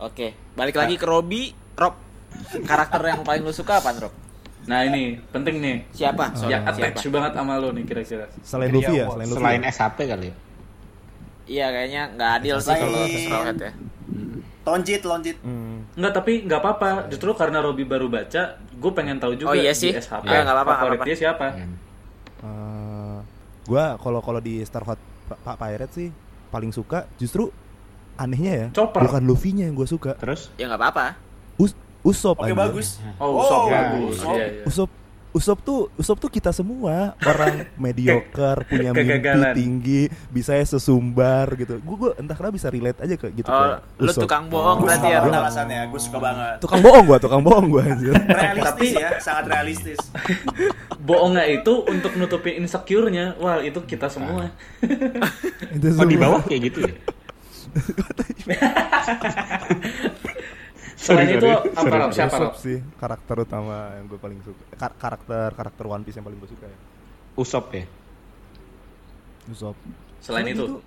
[0.00, 1.52] Oke, balik lagi ke Robi.
[1.76, 1.94] Rob,
[2.64, 4.12] karakter yang paling lu suka apa, Rob?
[4.64, 5.76] Nah ini penting nih.
[5.92, 6.32] Siapa?
[6.40, 6.70] Yang Siapa?
[6.70, 8.26] attach banget sama lo nih kira-kira.
[8.40, 9.40] Selain Luffy ya, Iya, selain Luffy.
[9.40, 9.70] Selain ya?
[9.70, 10.34] SHP kali ya.
[11.50, 13.72] Iya, kayaknya nggak adil sih kalau Straw Hat ya.
[14.60, 15.36] Lonjit, lonjit.
[15.42, 15.82] Hmm.
[15.96, 16.88] Enggak tapi nggak apa-apa.
[17.10, 19.90] Justru karena Robi baru baca, gue pengen tahu juga Oh, iya di sih.
[19.90, 21.46] SHP Iya, nggak apa-apa, nggak favoritnya siapa.
[21.52, 21.66] Iya.
[22.40, 23.18] Eh,
[23.66, 26.08] gua kalau kalau di Star Hot Pak Pirate sih
[26.48, 27.52] paling suka justru
[28.20, 29.00] anehnya ya Chopper.
[29.02, 31.06] bukan Luffy-nya yang gua suka Terus Ya nggak apa-apa.
[31.56, 32.56] Us Usop Oke, anjir.
[32.58, 32.96] bagus.
[33.16, 33.72] Oh, Oh, Usop ya.
[33.90, 34.16] bagus.
[34.16, 34.32] Usop.
[34.32, 34.64] Iya, iya.
[34.64, 34.90] Usop
[35.30, 39.54] Usop tuh Usop tuh kita semua orang mediocre punya mimpi Kegagalan.
[39.54, 44.00] tinggi bisa sesumbar gitu gue gue entah kenapa bisa relate aja ke gitu Oh, ke
[44.00, 44.26] lu Usopp.
[44.26, 45.22] tukang bohong Gue berarti ya.
[45.22, 46.56] alasannya, gue suka banget.
[46.58, 48.10] tukang bohong gua tukang bohong gua anjir
[48.42, 50.00] Realistis ya, sangat realistis.
[51.00, 53.32] Bohongnya itu untuk nutupin insecure-nya.
[53.36, 54.52] Wah, itu kita semua.
[55.70, 56.22] Itu Oh di semua.
[56.28, 56.92] bawah kayak gitu ya?
[60.92, 61.70] Selain Sorry, itu sorry.
[61.70, 61.96] apa Sorry.
[61.98, 62.10] Rob?
[62.12, 62.54] Siapa Rob?
[62.54, 66.50] sih karakter utama yang gue paling suka Kar- karakter karakter One Piece yang paling gue
[66.50, 66.78] suka ya
[67.34, 67.84] Usop ya?
[69.46, 69.76] Usopp
[70.18, 70.60] Selain Soalnya itu.
[70.60, 70.80] dia tuh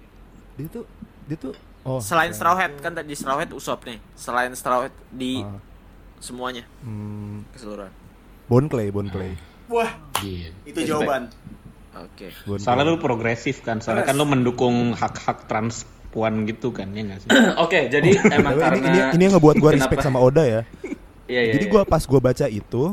[0.53, 0.83] dia tuh
[1.25, 2.35] dia tuh oh Selain ya.
[2.35, 3.97] Straw Hat kan tadi Straw Hat Usop nih.
[4.13, 5.57] Selain Straw Hat di Ah,
[6.19, 7.91] semuanya hmm, keseluruhan.
[8.45, 9.33] Bone Clay Bone Clay
[9.65, 9.89] Wah,
[10.21, 10.51] Iya.
[10.63, 11.31] itu jawaban.
[11.95, 12.29] Oke.
[12.43, 15.47] Bone Soalnya lu progresif kan, soalnya kan lu mendukung hak-hak
[16.13, 17.29] transpuan gitu kan, ya nggak sih?
[17.65, 20.61] Oke, jadi emang Tapi karena ini, ini, ini yang ngebuat gue respect sama Oda ya
[21.23, 21.53] Iya, iya.
[21.55, 21.71] Jadi iya.
[21.71, 22.83] gua pas gua baca itu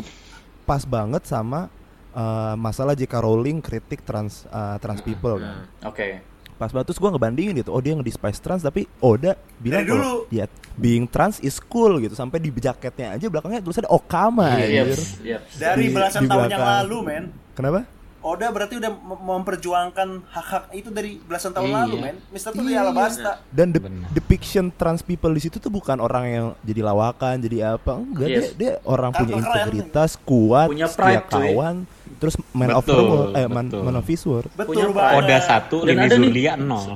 [0.63, 1.67] pas banget sama
[2.15, 3.11] uh, masalah J.K.
[3.19, 5.67] Rowling kritik trans uh, trans people kan.
[5.91, 6.23] Oke.
[6.55, 7.75] Pas banget terus gua ngebandingin gitu.
[7.75, 10.47] Oh dia nge-despise trans tapi Oda bilang Dari kalau ya
[10.79, 12.15] being trans is cool gitu.
[12.15, 15.01] Sampai di jaketnya aja belakangnya tulisannya Okama Iya, anjir.
[15.27, 15.39] iya.
[15.59, 17.25] Dari Di- belasan di tahun yang lalu, men.
[17.59, 17.83] Kenapa?
[18.21, 21.79] Oda berarti udah mem- memperjuangkan hak-hak itu dari belasan tahun Iya.
[21.81, 22.17] lalu, men.
[22.29, 23.41] Mister tuh di Alabasta.
[23.49, 24.09] Dan de- Benar.
[24.11, 27.97] depiction trans people di situ tuh bukan orang yang jadi lawakan, jadi apa?
[27.97, 28.53] Enggak, Yes.
[28.53, 29.49] dia dia orang Kan punya keren.
[29.49, 31.41] integritas, kuat, Punya setia pride, cuy.
[31.49, 31.75] kawan,
[32.15, 33.83] terus man of the Betul, world, eh man, betul.
[33.83, 34.49] man of his world.
[34.53, 35.17] Betul Punya banget.
[35.19, 36.89] Oda satu, Dan Lini Zulia nol.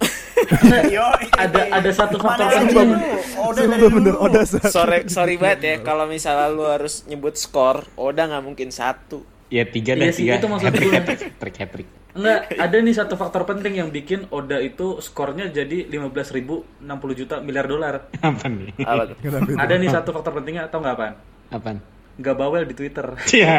[0.90, 2.96] Yo, Ada ada satu faktor penting.
[3.36, 4.10] Oda dulu.
[4.18, 8.68] Oda sa- Sorry sorry banget ya kalau misalnya lu harus nyebut skor, Oda nggak mungkin
[8.70, 9.20] satu.
[9.50, 10.38] Ya tiga Iya dan sih, tiga.
[10.38, 10.94] itu maksud gue.
[10.94, 11.88] hat-trick, hat-trick.
[12.10, 16.78] Enggak, ada nih satu faktor penting yang bikin Oda itu skornya jadi 15.060
[17.14, 18.06] juta miliar dolar.
[18.22, 18.70] Apa nih?
[18.80, 19.10] Apa?
[19.58, 21.14] Ada nih satu faktor pentingnya atau nggak apaan?
[21.48, 21.78] Apaan?
[22.14, 23.06] Nggak bawel di Twitter.
[23.32, 23.54] Iya.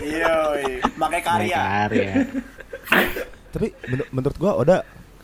[0.00, 0.32] Iya,
[0.90, 1.58] pakai karya.
[1.58, 2.12] Karya.
[3.50, 4.76] Tapi menur- menurut gua Oda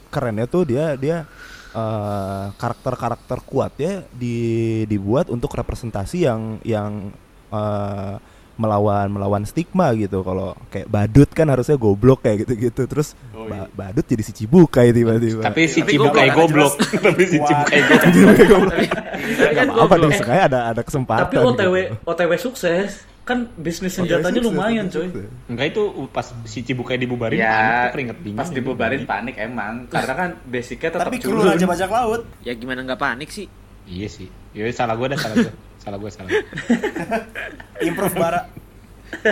[0.08, 1.24] kerennya tuh dia dia
[1.70, 4.36] eh, karakter-karakter kuatnya di
[4.84, 7.12] dibuat untuk representasi yang yang
[7.48, 8.14] eh,
[8.56, 10.20] melawan melawan stigma gitu.
[10.20, 12.84] Kalau kayak badut kan harusnya goblok kayak gitu-gitu.
[12.84, 15.40] Terus ba- badut jadi si cibukai tiba-tiba.
[15.42, 16.74] Tapi si Cibukai goblok.
[16.80, 17.36] Tapi si.
[17.38, 17.80] Cibukai
[18.46, 18.72] goblok.
[18.72, 21.22] Tapi kan apa nih sekali ada ada kesempatan.
[21.22, 21.94] Tapi OTW gitu.
[22.04, 22.90] OTW sukses.
[23.22, 25.10] Kan bisnis senjatanya Sukses, lumayan, sukses.
[25.10, 25.26] coy.
[25.50, 28.38] Enggak itu pas si Cibukai dibubarin Ya, panik keringet dingin.
[28.38, 29.74] pas dibubarin panik emang.
[29.86, 31.50] Karena kan basicnya tetap Tapi kru culun.
[31.50, 32.22] raja bajak laut.
[32.40, 33.50] Ya gimana nggak panik sih?
[33.82, 34.30] Iya sih.
[34.50, 35.50] Iya salah gua dah salah gua.
[35.86, 36.34] Salah gua salah.
[37.86, 38.42] Improve bara.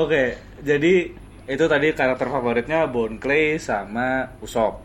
[0.00, 1.12] Oke, jadi
[1.44, 4.80] itu tadi karakter favoritnya Bon Clay sama Usop.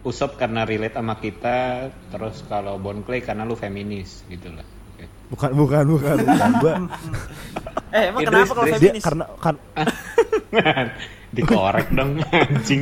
[0.00, 4.64] Usop karena relate sama kita, terus kalau Bon Clay karena lu feminis gitu lah.
[4.96, 5.04] Oke.
[5.36, 6.74] Bukan bukan bukan bukan gua.
[7.92, 8.80] Eh emang Idris, kenapa kalau Idris.
[8.80, 9.04] Dia feminis?
[9.04, 9.56] karena kan
[11.30, 12.80] Dikorek dong anjing.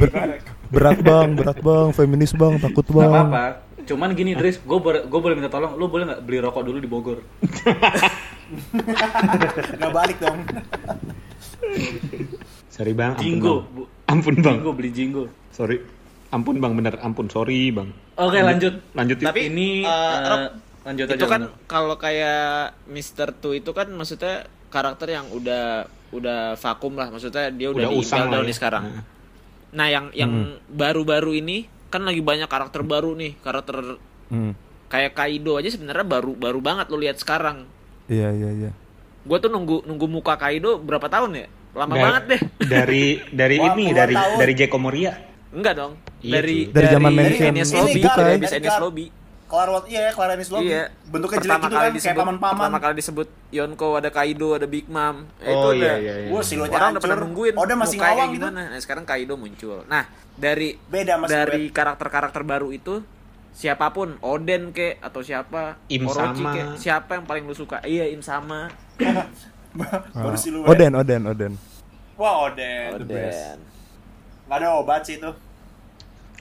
[0.70, 3.12] berat bang, berat bang, feminis bang, takut Gak bang.
[3.12, 3.46] apa-apa.
[3.88, 6.86] Cuman gini, Dris, gue gue boleh minta tolong, lu boleh nggak beli rokok dulu di
[6.86, 7.18] Bogor?
[9.76, 10.40] Nggak balik dong.
[12.68, 13.86] Sorry bang, ampun Jinggo, bang.
[14.08, 14.56] Ampun bang.
[14.56, 15.24] Jinggo beli Jinggo.
[15.50, 15.76] Sorry.
[16.28, 16.94] Ampun bang, bener.
[17.00, 17.88] Ampun, sorry bang.
[18.16, 18.74] Oke, lanjut.
[18.92, 19.28] Lanjut yuk.
[19.28, 20.40] Tapi Ini eh, Rob,
[20.84, 21.26] lanjut itu aja.
[21.28, 23.36] kan kalau kayak Mr.
[23.36, 28.00] Two itu kan maksudnya karakter yang udah udah vakum lah maksudnya dia udah, Udah di
[28.00, 28.54] usang lah down ya.
[28.56, 28.84] sekarang.
[28.84, 29.04] Nah.
[29.68, 30.32] Nah, yang yang
[30.66, 33.96] baru-baru ini kan lagi banyak karakter baru nih, karakter
[34.28, 34.52] Hmm.
[34.86, 37.64] kayak Kaido aja sebenarnya baru baru banget lo lihat sekarang.
[38.06, 38.70] Iya iya iya.
[39.24, 41.46] Gue tuh nunggu nunggu muka Kaido berapa tahun ya?
[41.72, 42.40] Lama Dari- banget deh.
[42.72, 44.36] Dari dari Wah, ini, dari tahun.
[44.36, 45.12] dari Jeko Moria.
[45.48, 45.92] Enggak dong.
[46.20, 46.58] Iya, dari.
[46.68, 49.06] Dari zaman dari mention Enies ini Lobby, dari dari.
[49.48, 50.68] Kelar waktu iya, kelar Enies Lobby.
[50.68, 50.92] Iya.
[51.08, 52.56] Bentuknya jelek pertama gitu kali kan, kayak disebut, paman-paman.
[52.60, 55.16] Pertama kali disebut Yonko ada Kaido, ada Big Mom.
[55.38, 56.28] Eh, Oh, itu iya, udah iya, iya.
[56.28, 58.44] Wah, siluetnya orang udah pada nungguin Oda masih mukanya ngawang kayak gitu.
[58.44, 58.60] gimana.
[58.68, 59.78] Nah, sekarang Kaido muncul.
[59.84, 63.00] Nah, dari Beda mas dari karakter-karakter baru itu
[63.50, 66.52] siapa pun Oden ke atau siapa Im Orochi sama.
[66.52, 68.70] ke siapa yang paling lu suka iya Im sama
[70.14, 70.68] Baru Ah, siluet.
[70.68, 71.52] Oden Oden Oden.
[72.14, 72.98] Wah, Oden.
[72.98, 73.56] the best.
[73.56, 73.58] Oden
[74.44, 75.30] Nggak ada obat sih itu.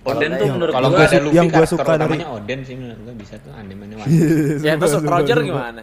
[0.10, 2.60] Oden tuh yang- menurut Kalau gua gue ada Luffy yang gua karakter suka dari- Oden
[2.62, 4.12] sih menurut gue bisa tuh anime-anime One
[4.68, 5.82] ya terus Roger sumpah, gimana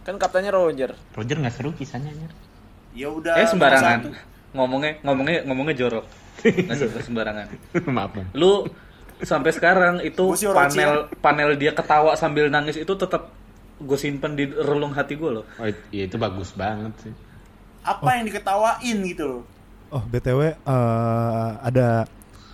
[0.00, 2.32] kan kaptennya Roger Roger nggak seru kisahnya anjir.
[2.90, 3.36] Ya udah.
[3.36, 3.98] eh sembarangan.
[4.50, 6.04] Ngomongnya ngomongnya ngomongnya jorok.
[6.42, 7.46] Nggak sembarangan.
[7.86, 8.16] Maaf.
[8.32, 8.64] Lu
[9.20, 13.28] sampai sekarang itu panel panel dia ketawa sambil nangis itu tetap
[13.76, 15.44] gue simpen di relung hati gue loh.
[15.56, 17.12] Oh, iya itu bagus banget sih.
[17.80, 19.42] Apa yang diketawain gitu loh.
[19.90, 22.08] Oh btw eh, ada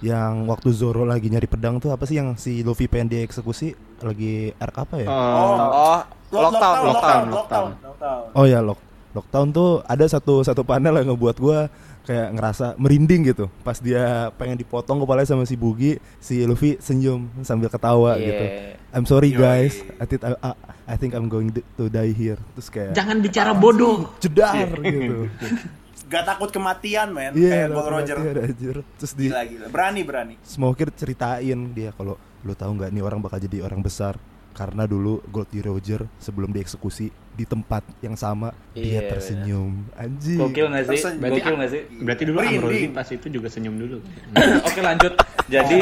[0.07, 4.55] yang waktu Zoro lagi nyari pedang tuh apa sih yang si Luffy pengen dieksekusi lagi
[4.55, 5.09] arc apa ya?
[5.09, 8.23] Oh, oh Lock- lockdown lockdown, lockdown.
[8.33, 8.79] Oh ya lock
[9.13, 11.67] lockdown tuh ada satu satu panel yang ngebuat gua
[12.03, 17.27] kayak ngerasa merinding gitu pas dia pengen dipotong kepalanya sama si Bugi si Luffy senyum
[17.41, 18.23] sambil ketawa Iya.
[18.25, 18.45] gitu
[18.93, 19.41] I'm sorry Yoi.
[19.41, 23.19] guys I think I, I- I think I'm going to die here terus kayak Jangan
[23.19, 24.07] bicara bodoh.
[24.19, 25.27] jedar gitu
[26.07, 27.33] Gak takut kematian men.
[27.33, 28.17] iya Kayak Gold Roger.
[28.17, 28.77] iya, anjir.
[28.95, 29.67] terus di Gila gila.
[29.69, 30.35] Berani berani.
[30.41, 34.15] Smoker ceritain dia kalau lu tahu nggak nih orang bakal jadi orang besar
[34.53, 40.67] karena dulu Goldie Roger sebelum dieksekusi di tempat yang sama dia Iya, tersenyum anjing Gokil
[40.67, 40.97] nggak sih?
[40.97, 41.83] Terus- Gokil nggak sih?
[42.01, 42.61] Berarti dulu Merinding.
[42.63, 43.99] Amrodi pas itu juga senyum dulu.
[44.65, 45.13] Oke lanjut.
[45.47, 45.79] Jadi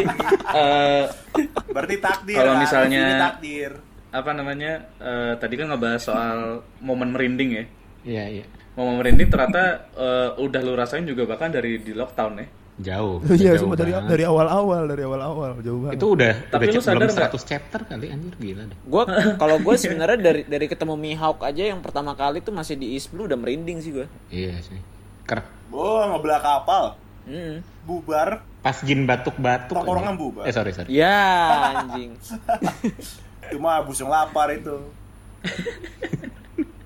[0.50, 1.04] eh,
[1.66, 2.36] Berarti takdir.
[2.36, 2.60] Kalau kan?
[2.60, 3.70] misalnya- Ini takdir.
[4.10, 4.72] apa namanya?
[4.96, 6.38] eh, tadi kan ngebahas soal
[6.78, 7.64] momen merinding ya.
[8.04, 8.44] Iya iya.
[8.74, 12.46] Momen merinding ternyata eh, udah lu rasain juga bahkan dari di lockdown ya.
[12.74, 13.22] Jauh.
[13.38, 14.10] iya jauh semua dari banget.
[14.10, 17.30] dari awal-awal dari awal-awal jauh banget itu udah Tapi udah lu belum sadar nggak?
[17.38, 18.78] 100 chapter kali anjir gila deh.
[18.82, 19.02] Gua
[19.42, 23.14] kalau gue sebenarnya dari dari ketemu Mihawk aja yang pertama kali tuh masih di East
[23.14, 24.06] Blue udah merinding sih gue.
[24.26, 24.78] Iya sih.
[25.22, 26.84] Ker Oh, ngebelah kapal.
[27.30, 27.62] Hmm.
[27.86, 28.42] Bubar.
[28.58, 29.76] pas Jin batuk-batuk.
[29.76, 30.18] Anjir.
[30.18, 30.42] bubar.
[30.42, 30.90] Eh sorry sorry.
[30.90, 31.14] Ya
[31.78, 32.18] anjing.
[33.54, 34.82] Cuma busung lapar itu.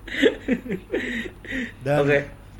[1.86, 2.18] dan Oke.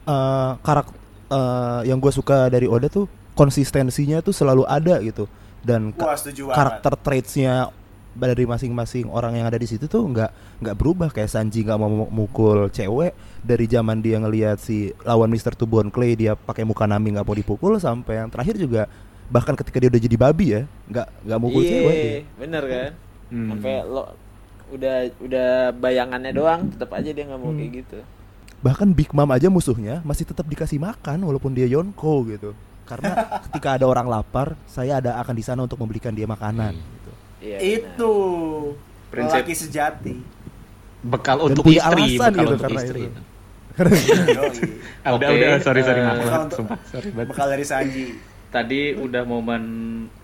[0.09, 0.89] eh, karak
[1.31, 3.07] eh, yang gue suka dari Oda tuh
[3.37, 5.31] konsistensinya tuh selalu ada gitu
[5.63, 6.15] dan Wah,
[6.55, 7.71] karakter traitsnya
[8.19, 11.87] dari masing-masing orang yang ada di situ tuh nggak nggak berubah kayak Sanji nggak mau
[11.87, 13.15] mu- mukul cewek
[13.47, 15.55] dari zaman dia ngelihat si lawan Mr.
[15.55, 18.91] Tubon Clay dia pakai muka nami nggak mau dipukul sampai yang terakhir juga
[19.31, 22.11] bahkan ketika dia udah jadi babi ya nggak nggak mukul cewek dia.
[22.11, 22.91] Iya, bener kan?
[23.29, 23.49] Hmm.
[23.55, 24.03] Sampai lo
[24.70, 27.98] udah udah bayangannya doang tetap aja dia nggak mau kayak gitu.
[28.59, 32.50] bahkan Big Mom aja musuhnya masih tetap dikasih makan walaupun dia Yonko gitu
[32.85, 33.14] karena
[33.48, 37.11] ketika ada orang lapar saya ada akan di sana untuk membelikan dia makanan gitu.
[37.38, 37.59] Iya.
[37.62, 38.12] Itu
[39.09, 39.40] Prinsip.
[39.40, 40.14] lelaki sejati.
[40.98, 43.00] Bekal Dan untuk punya istri, alasan bekal gitu untuk karena istri.
[43.00, 43.20] itu.
[44.35, 44.59] Yoi.
[45.00, 47.28] Ah, udah Oke, udah sorry sorry eh, maaf untuk- sumpah sorry banget.
[47.31, 48.07] Bekal dari Sanji.
[48.48, 49.62] Tadi udah momen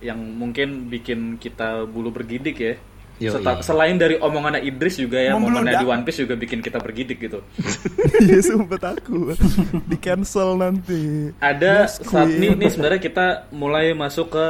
[0.01, 2.75] yang mungkin bikin kita bulu bergidik ya.
[3.15, 3.63] Yo, Seta- iya.
[3.63, 7.39] Selain dari omongannya Idris juga ya, momennya di One Piece juga bikin kita bergidik gitu.
[8.27, 9.39] Iya sumpah takut
[9.87, 11.31] di cancel nanti.
[11.39, 14.47] Ada Yes, saat ini nih sebenarnya kita mulai masuk ke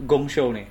[0.00, 0.66] Gong Show nih.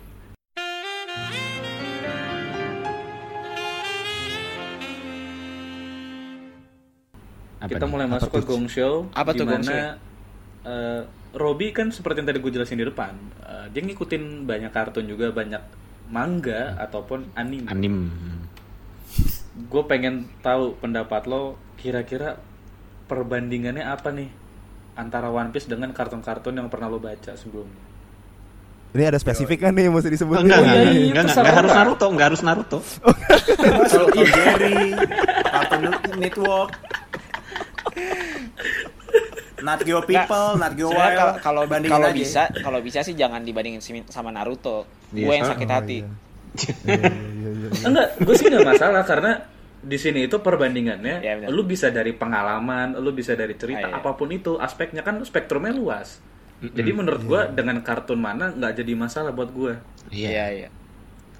[7.59, 7.91] Apa kita nih?
[7.91, 8.47] mulai Apa masuk ke tuh?
[8.47, 9.77] Gong Show Apa tuh Gong Show?
[10.63, 15.05] eh, Robby kan seperti yang tadi gue jelasin di depan eh, dia ngikutin banyak kartun
[15.05, 15.61] juga banyak
[16.11, 18.11] manga ataupun anime Anim.
[19.71, 22.35] gue pengen tahu pendapat lo kira-kira
[23.07, 24.29] perbandingannya apa nih
[24.95, 27.89] antara One Piece dengan kartun-kartun yang pernah lo baca sebelumnya
[28.91, 30.35] Ini ada spesifik kan nih yang mesti disebut.
[30.35, 31.39] Oh, enggak, iya, enggak, iya, enggak, enggak, terserah.
[31.47, 32.79] enggak harus Naruto, enggak harus Naruto.
[33.95, 34.75] Kalau Jerry,
[35.47, 35.83] Cartoon
[36.19, 36.69] Network,
[39.61, 41.15] Nat Geo People, Nat Geo Wild.
[41.15, 42.17] kalau kalau bandingin kalau aja.
[42.17, 44.85] bisa kalau bisa sih jangan dibandingin sama Naruto.
[45.11, 45.97] Iya, gue yang soalnya- sakit Oh, hati.
[45.97, 46.09] iya.
[46.83, 47.69] Iya, iya, iya, iya.
[47.83, 49.31] Enggak, gue sih nggak masalah karena
[49.81, 51.49] di sini itu perbandingannya, Iya, benar.
[51.49, 53.97] lu bisa dari pengalaman, lu bisa dari cerita, Ah, iya.
[53.97, 56.21] apa pun itu, aspeknya kan spektrumnya luas.
[56.61, 59.73] Jadi menurut gue dengan kartun mana nggak jadi masalah buat gue.
[60.11, 60.69] Iya, iya.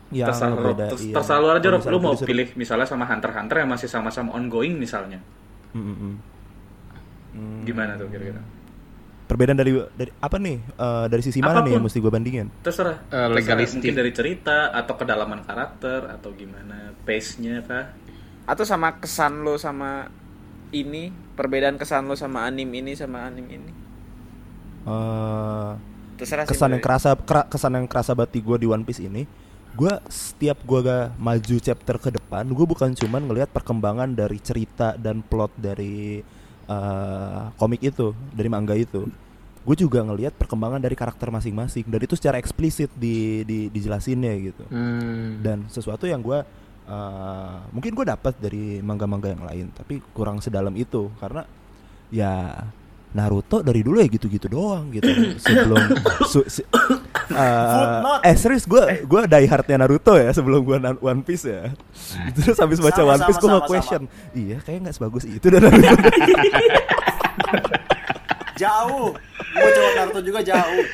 [0.10, 1.14] Yang terserah, beda, terus- iya.
[1.14, 1.82] terserah lu aja, Rob.
[1.86, 5.22] lu mau pilih misalnya sama Hunter Hunter yang masih sama-sama ongoing misalnya,
[5.72, 6.14] Mm, mm, mm.
[7.32, 7.64] Hmm.
[7.64, 8.42] gimana tuh kira-kira?
[9.24, 10.60] Perbedaan dari dari apa nih?
[10.60, 11.84] Eh, dari sisi mana nih yang Apa pun.
[11.88, 12.48] mesti gue bandingin?
[12.60, 12.98] Terserah.
[13.02, 13.32] Terserah.
[13.32, 13.80] legalistik.
[13.80, 17.96] Mungkin dari cerita atau kedalaman karakter atau gimana, pace-nya kah?
[18.44, 20.12] Atau sama kesan lo sama
[20.70, 23.72] ini, perbedaan kesan lo sama anim ini sama anim ini.
[24.82, 25.72] Eh,
[26.18, 26.74] Terserah sih, kesan Bro.
[26.76, 29.24] yang kerasa kera- kesan yang kerasa banget di gue di One Piece ini
[29.72, 35.00] gue setiap gue gak maju chapter ke depan gue bukan cuman ngelihat perkembangan dari cerita
[35.00, 36.20] dan plot dari
[36.66, 39.08] eh, komik itu dari manga itu
[39.62, 44.66] gue juga ngelihat perkembangan dari karakter masing-masing dan itu secara eksplisit di, di dijelasinnya gitu
[44.68, 45.38] Hmm.
[45.40, 46.42] dan sesuatu yang gue
[46.84, 51.46] eh, mungkin gue dapat dari manga-manga yang lain tapi kurang sedalam itu karena
[52.10, 52.66] ya
[53.12, 55.08] Naruto dari dulu ya gitu-gitu doang gitu
[55.44, 55.84] sebelum
[56.26, 56.64] su- si-
[57.32, 58.22] eh, Footnote.
[58.24, 61.76] eh serius gue gue die hardnya Naruto ya sebelum gue One Piece ya
[62.36, 64.02] terus habis baca Sama, One Piece sama, gue sama, nge question
[64.34, 66.10] iya kayaknya nggak sebagus itu dan Naruto
[68.54, 69.10] Jauh.
[69.52, 70.86] Gue coba Naruto juga jauh.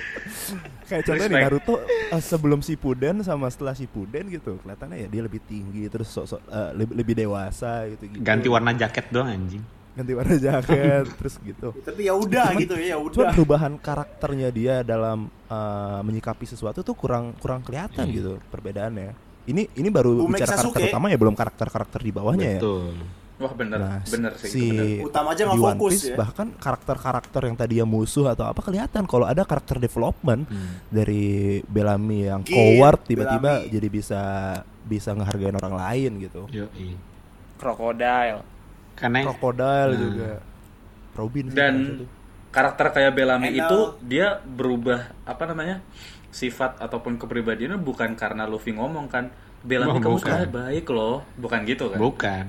[0.88, 1.44] kayak contohnya nih.
[1.44, 6.40] Naruto eh, sebelum Shippuden sama setelah Shippuden gitu kelihatannya ya dia lebih tinggi terus sok-sok
[6.48, 9.60] eh, lebih, lebih dewasa gitu, gitu Ganti warna jaket doang anjing.
[9.98, 13.34] Ganti warna jaket terus gitu Tapi ya udah gitu ya, ya Cuma udah.
[13.34, 19.18] perubahan karakternya dia dalam uh, menyikapi sesuatu tuh kurang kurang kelihatan gitu perbedaannya.
[19.46, 20.88] Ini ini baru Umek bicara karakter Sasuke.
[20.88, 22.62] utama ya belum karakter-karakter di bawahnya ya.
[22.62, 22.94] Betul.
[23.38, 24.50] Wah bener, Nah, bener sih.
[24.50, 25.08] si itu bener.
[25.08, 26.16] Utama aja nggak fokus Piece ya.
[26.16, 30.82] bahkan karakter-karakter yang tadinya musuh atau apa kelihatan kalau ada karakter development Hmm.
[30.90, 31.26] dari
[31.64, 33.72] Bellamy yang Git, coward tiba-tiba Bellamy.
[33.72, 34.22] jadi bisa
[34.84, 36.42] bisa ngehargain orang lain gitu.
[36.50, 36.98] Yoi.
[37.56, 38.42] Crocodile.
[38.98, 40.00] Karena Crocodile Nah.
[40.00, 40.32] juga.
[41.14, 41.76] Robin sih Dan
[42.50, 43.62] karakter kayak Bellamy Enel.
[43.62, 45.82] itu dia berubah apa namanya
[46.30, 49.30] sifat ataupun kepribadiannya bukan karena Luffy ngomong kan.
[49.60, 51.98] Bellamy Wah, kamu sebenarnya baik loh, bukan gitu kan?
[51.98, 52.46] bukan.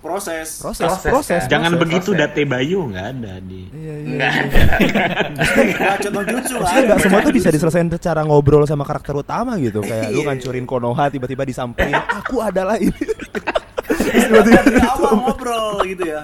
[0.00, 0.56] Proses.
[0.58, 1.50] proses proses, proses, kan?
[1.50, 1.82] Jangan proses.
[1.84, 2.20] begitu proses.
[2.26, 3.62] Date Bayu nggak ada di.
[3.68, 4.08] Iya, iya.
[4.08, 6.20] Enggak ada.
[6.24, 10.26] Jutsu nggak semua tuh bisa diselesaikan secara ngobrol sama karakter utama gitu kayak lu Iya.
[10.26, 12.96] ngancurin Konoha tiba-tiba disampaikan aku adalah ini
[14.10, 16.20] Terus Kenapa tiba-tiba dari awal ngobrol gitu ya?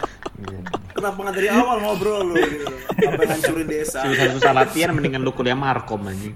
[0.92, 2.66] Kenapa nggak dari awal ngobrol lu gitu?
[2.98, 3.98] Sampai ngancurin desa.
[4.02, 6.34] Susah-susah latihan mendingan lu kuliah markom anjing.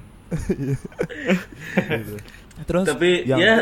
[2.69, 3.55] terus Tapi yang ya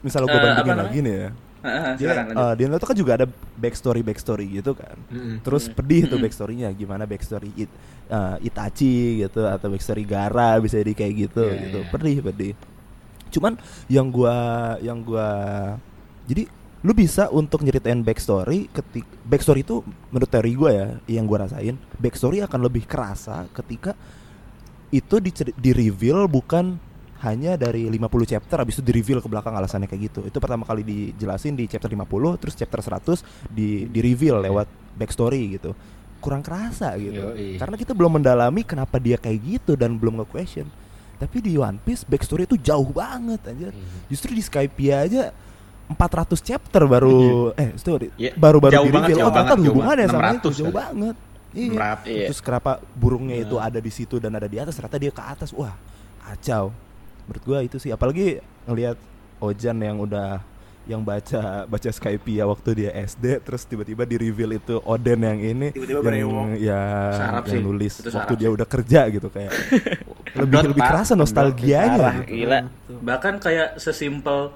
[0.00, 0.84] misal gue eh, bandingin apa namanya?
[0.88, 3.26] lagi nih ya ah, dia eh, Naruto kan juga ada
[3.58, 5.42] backstory backstory gitu kan Mm-mm.
[5.42, 7.70] terus pedih tuh backstorynya gimana backstory It,
[8.08, 11.90] eh, Itachi gitu atau backstory Gara bisa jadi kayak gitu Iya, gitu iya.
[11.90, 12.52] pedih pedih
[13.28, 13.52] cuman
[13.92, 14.36] yang gua
[14.80, 15.28] yang gua
[16.24, 16.48] jadi
[16.86, 19.82] lu bisa untuk nyeritain backstory ketik backstory itu
[20.14, 23.98] menurut teori gua ya yang gua rasain backstory akan lebih kerasa ketika
[24.88, 26.78] itu di, di reveal bukan
[27.18, 30.20] hanya dari 50 chapter habis itu di reveal ke belakang alasannya kayak gitu.
[30.30, 32.06] Itu pertama kali dijelasin di chapter 50
[32.38, 35.74] terus chapter 100 di di reveal lewat backstory gitu.
[36.22, 37.34] Kurang kerasa gitu.
[37.34, 37.58] Yoi.
[37.58, 40.70] Karena kita belum mendalami kenapa dia kayak gitu dan belum nge-question.
[41.18, 43.74] Tapi di One Piece backstory itu jauh banget anjir.
[44.06, 45.22] Justru di Skypiea aja
[45.88, 47.16] 400 chapter baru
[47.54, 49.18] eh sorry, Iya, baru-baru jauh di banget, reveal.
[49.18, 50.76] jauh Oh, ternyata jauh hubungannya sama itu 600 jauh kali.
[50.76, 51.16] banget.
[51.48, 51.70] Iya.
[51.72, 51.98] Merap.
[52.04, 52.26] Iya.
[52.28, 55.48] Terus kenapa burungnya itu ada di situ dan ada di atas ternyata dia ke atas.
[55.50, 55.72] Wah,
[56.22, 56.70] kacau.
[57.24, 58.96] Menurut gua itu sih apalagi ngelihat
[59.38, 60.44] Ojan yang udah
[60.84, 65.68] yang baca baca Skypiea waktu dia SD terus tiba-tiba di reveal itu Oden yang ini
[65.68, 66.80] Tiba-tiba yang ya
[67.14, 67.60] Sarap yang sih.
[67.62, 68.56] nulis Itu waktu sarap dia sih.
[68.56, 69.52] udah kerja gitu kayak
[70.40, 72.32] lebih lebih kerasa nostalgianya gitu.
[72.34, 72.58] gila.
[73.04, 74.48] Bahkan kayak sesimpel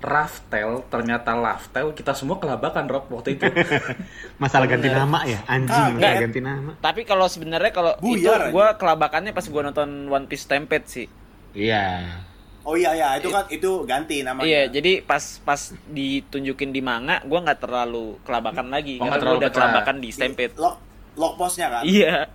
[0.00, 3.44] Raftel ternyata Laftel kita semua kelabakan Rob waktu itu.
[4.42, 6.00] Masalah ganti nama ya, anjing Kagak.
[6.00, 6.70] masalah ganti nama.
[6.80, 11.06] Tapi kalau sebenarnya kalau itu gue kelabakannya pas gue nonton One Piece Stampede sih.
[11.52, 12.16] Iya.
[12.64, 14.44] Oh iya ya, itu kan itu ganti namanya.
[14.44, 19.00] Iya, jadi pas pas ditunjukin di manga, gue nggak terlalu kelabakan lagi.
[19.00, 19.60] Oh, karena nggak gue terlalu udah pecah.
[19.60, 20.54] kelabakan di Stampede.
[20.56, 20.76] Lock
[21.16, 21.84] lock postnya kan.
[21.84, 22.28] Iya.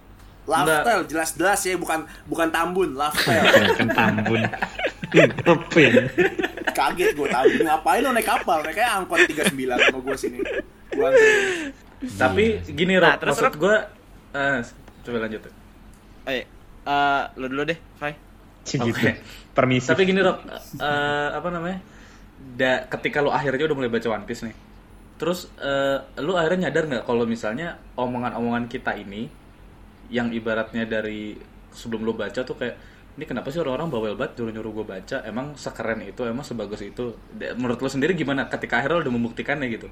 [0.46, 3.50] Lifestyle jelas-jelas ya, bukan bukan tambun, lifestyle.
[3.82, 4.42] Kan tambun.
[5.48, 5.94] Rupin.
[6.78, 7.62] Kaget gue tambun.
[7.64, 8.60] Ngapain lo naik kapal?
[8.62, 10.40] Naik kayak angkot 39 sama gue sini.
[10.92, 11.10] Gua.
[12.20, 13.76] Tapi gini Rob, Nah, terus, maksud gue
[14.36, 14.60] eh,
[15.08, 15.42] coba lanjut.
[16.28, 16.44] Eh,
[16.84, 18.14] eh, lu dulu deh, Fai.
[18.66, 18.90] Cik Oke.
[18.92, 19.08] gitu.
[19.56, 19.88] Permisi.
[19.88, 21.80] Tapi gini Rob, eh, apa namanya?
[22.36, 24.56] Da, ketika lu akhirnya udah mulai baca One Piece nih,
[25.16, 29.32] terus eh, lu akhirnya nyadar nggak kalau misalnya omongan-omongan kita ini,
[30.12, 31.34] yang ibaratnya dari
[31.72, 32.76] sebelum lu baca tuh kayak
[33.16, 35.18] ini kenapa sih orang-orang bawel banget nyuruh-nyuruh gue baca?
[35.24, 37.16] Emang sekeren itu emang sebagus itu?
[37.56, 38.52] Menurut lo sendiri gimana?
[38.52, 39.88] Ketika akhirnya lo udah membuktikannya gitu?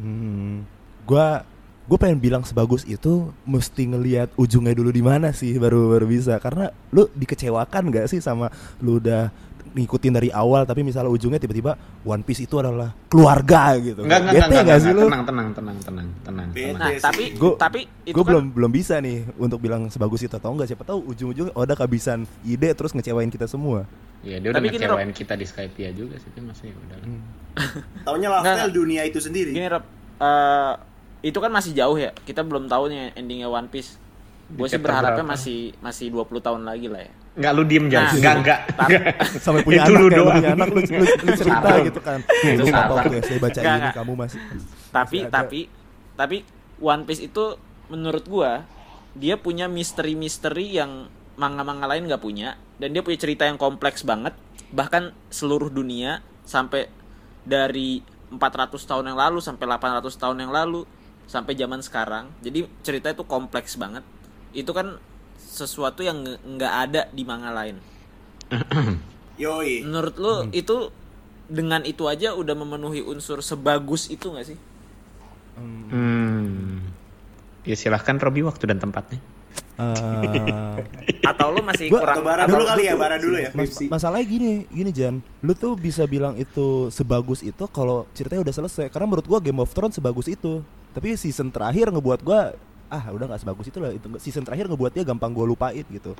[0.00, 0.64] Hmm,
[1.04, 1.44] gua
[1.88, 6.40] gue pengen bilang sebagus itu mesti ngelihat ujungnya dulu di mana sih baru baru bisa.
[6.40, 8.48] Karena lu dikecewakan gak sih sama
[8.80, 9.28] lu udah
[9.72, 14.04] ngikutin dari awal tapi misalnya ujungnya tiba-tiba One Piece itu adalah keluarga gitu.
[14.04, 15.08] Enggak, enggak, Bete enggak, enggak, nggak sih enggak, lu?
[15.08, 16.78] tenang, tenang, tenang, tenang, tenang, tenang.
[16.78, 17.02] Nah, sih.
[17.02, 20.50] tapi Gue tapi itu gue kan- belum belum bisa nih untuk bilang sebagus itu atau
[20.50, 23.84] enggak siapa tahu ujung-ujungnya oh, ada kehabisan ide terus ngecewain kita semua.
[24.26, 26.98] Ya dia udah Tapi gini, ngecewain kita di Skype juga sih, tapi masih udah.
[26.98, 27.22] Hmm.
[28.06, 29.54] Taunya lifestyle dunia itu sendiri.
[29.54, 29.84] Gini Rob,
[30.18, 30.72] eh,
[31.22, 32.10] itu kan masih jauh ya.
[32.26, 33.98] Kita belum tahu nih endingnya One Piece.
[34.48, 35.34] Gue sih berharapnya berapa?
[35.34, 37.12] masih masih 20 tahun lagi lah ya.
[37.34, 38.16] Enggak lu diem Nah, jangan.
[38.16, 38.58] Enggak, enggak.
[38.72, 39.02] tapi-
[39.44, 40.34] Sampai punya Itu anak lu kayak lu doang.
[40.34, 42.18] punya anak lu, lu, lu cerita gitu kan.
[42.24, 42.96] Itu salah.
[42.96, 44.38] waktu SD baca Nggak, ini kamu masih
[44.88, 45.60] Tapi masih tapi
[46.14, 46.36] tapi
[46.78, 47.44] One Piece itu
[47.86, 48.64] menurut gua
[49.12, 54.34] dia punya misteri-misteri yang manga-manga lain nggak punya dan dia punya cerita yang kompleks banget
[54.68, 56.90] bahkan seluruh dunia sampai
[57.42, 58.38] dari 400
[58.76, 60.84] tahun yang lalu sampai 800 tahun yang lalu
[61.24, 64.02] sampai zaman sekarang jadi cerita itu kompleks banget
[64.50, 64.96] itu kan
[65.38, 67.76] sesuatu yang nggak ada di manga lain
[69.38, 69.82] Yoi.
[69.82, 70.90] menurut lu itu
[71.46, 74.58] dengan itu aja udah memenuhi unsur sebagus itu nggak sih
[75.58, 76.78] Hmm.
[77.64, 79.18] Ya silahkan Robi waktu dan tempatnya.
[79.74, 80.78] Eh,
[81.30, 83.50] atau lu masih Gua- kurang Atau bara dulu kali ya, bara dulu ya.
[83.52, 88.54] Mas- masalahnya gini, gini Jan, lu tuh bisa bilang itu sebagus itu kalau ceritanya udah
[88.54, 88.86] selesai.
[88.86, 90.62] Karena menurut gua Game of Thrones sebagus itu.
[90.90, 92.54] Tapi season terakhir ngebuat gua
[92.88, 93.92] ah udah nggak sebagus itu lah.
[93.92, 96.12] Itu season terakhir ngebuat dia gampang gua lupain gitu.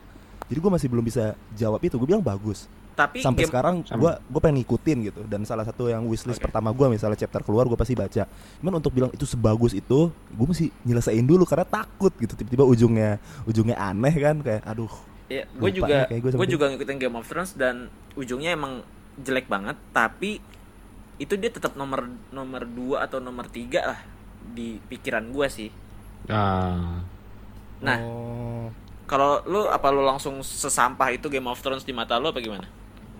[0.49, 1.97] Jadi gua masih belum bisa jawab itu.
[1.97, 2.69] Gue bilang bagus.
[2.99, 5.21] tapi Sampai game- sekarang gua gua pengen ngikutin gitu.
[5.31, 8.27] Dan salah satu yang wishlist pertama gua misalnya chapter keluar gua pasti baca.
[8.59, 12.35] Cuman untuk bilang itu sebagus itu, gua mesti nyelesain dulu karena takut gitu.
[12.35, 14.91] Tiba-tiba ujungnya ujungnya aneh kan kayak aduh.
[15.29, 18.81] ya gue juga gue juga ngikutin Game of Thrones dan ujungnya emang
[19.21, 20.41] jelek banget tapi
[21.21, 24.01] itu dia tetap nomor nomor 2 atau nomor 3 lah
[24.57, 25.69] di pikiran gua sih
[26.27, 26.99] Ah.
[27.79, 28.67] nah Oh.
[29.05, 32.67] kalau lu apa lu langsung sesampah itu Game of Thrones di mata lu apa gimana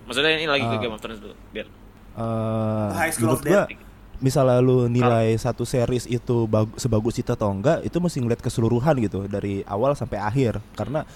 [0.03, 0.81] maksudnya ini lagi ke Ah.
[0.81, 1.69] Game of Thrones dulu biar
[2.11, 3.63] Eh, High School menurut of gua,
[4.19, 8.99] misalnya lu nilai satu series itu bag- sebagus itu atau enggak itu mesti ngeliat keseluruhan
[8.99, 11.07] gitu dari awal sampai akhir karena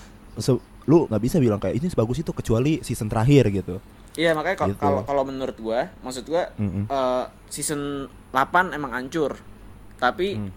[0.85, 4.71] lu nggak bisa bilang kayak ini sebagus itu kecuali season terakhir gitu Iya makanya kalau
[4.71, 5.09] Gitu.
[5.09, 6.85] kalau menurut gua, maksud gua Mm-mm.
[6.85, 7.81] eh, season
[8.29, 9.41] 8 emang hancur.
[9.97, 10.53] Tapi Hmm.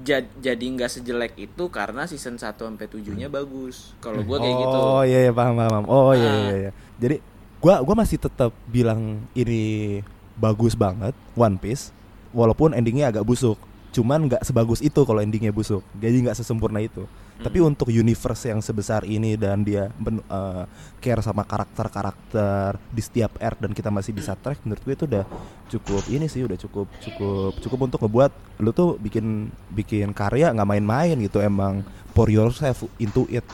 [0.00, 3.92] Ja- jadi nggak sejelek itu karena season 1 sampai 7-nya bagus.
[3.98, 4.78] Kalau gua kayak gitu.
[4.78, 6.36] oh iya iya paham paham oh iya Ah.
[6.42, 7.16] iya iya jadi
[7.58, 9.00] gua gua masih tetap bilang
[9.32, 10.00] ini
[10.34, 11.92] bagus banget One Piece
[12.30, 13.60] walaupun endingnya agak busuk
[13.90, 17.06] cuman nggak sebagus itu kalau endingnya busuk jadi nggak sesempurna itu
[17.44, 17.68] tapi Hmm.
[17.68, 20.64] untuk universe yang sebesar ini dan dia ben- eh,
[20.98, 25.24] care sama karakter-karakter di setiap arc dan kita masih bisa track menurut gue itu udah
[25.68, 30.64] cukup ini sih udah cukup cukup cukup untuk ngebuat lu tuh bikin bikin karya nggak
[30.66, 33.44] main-main gitu emang pour yourself into it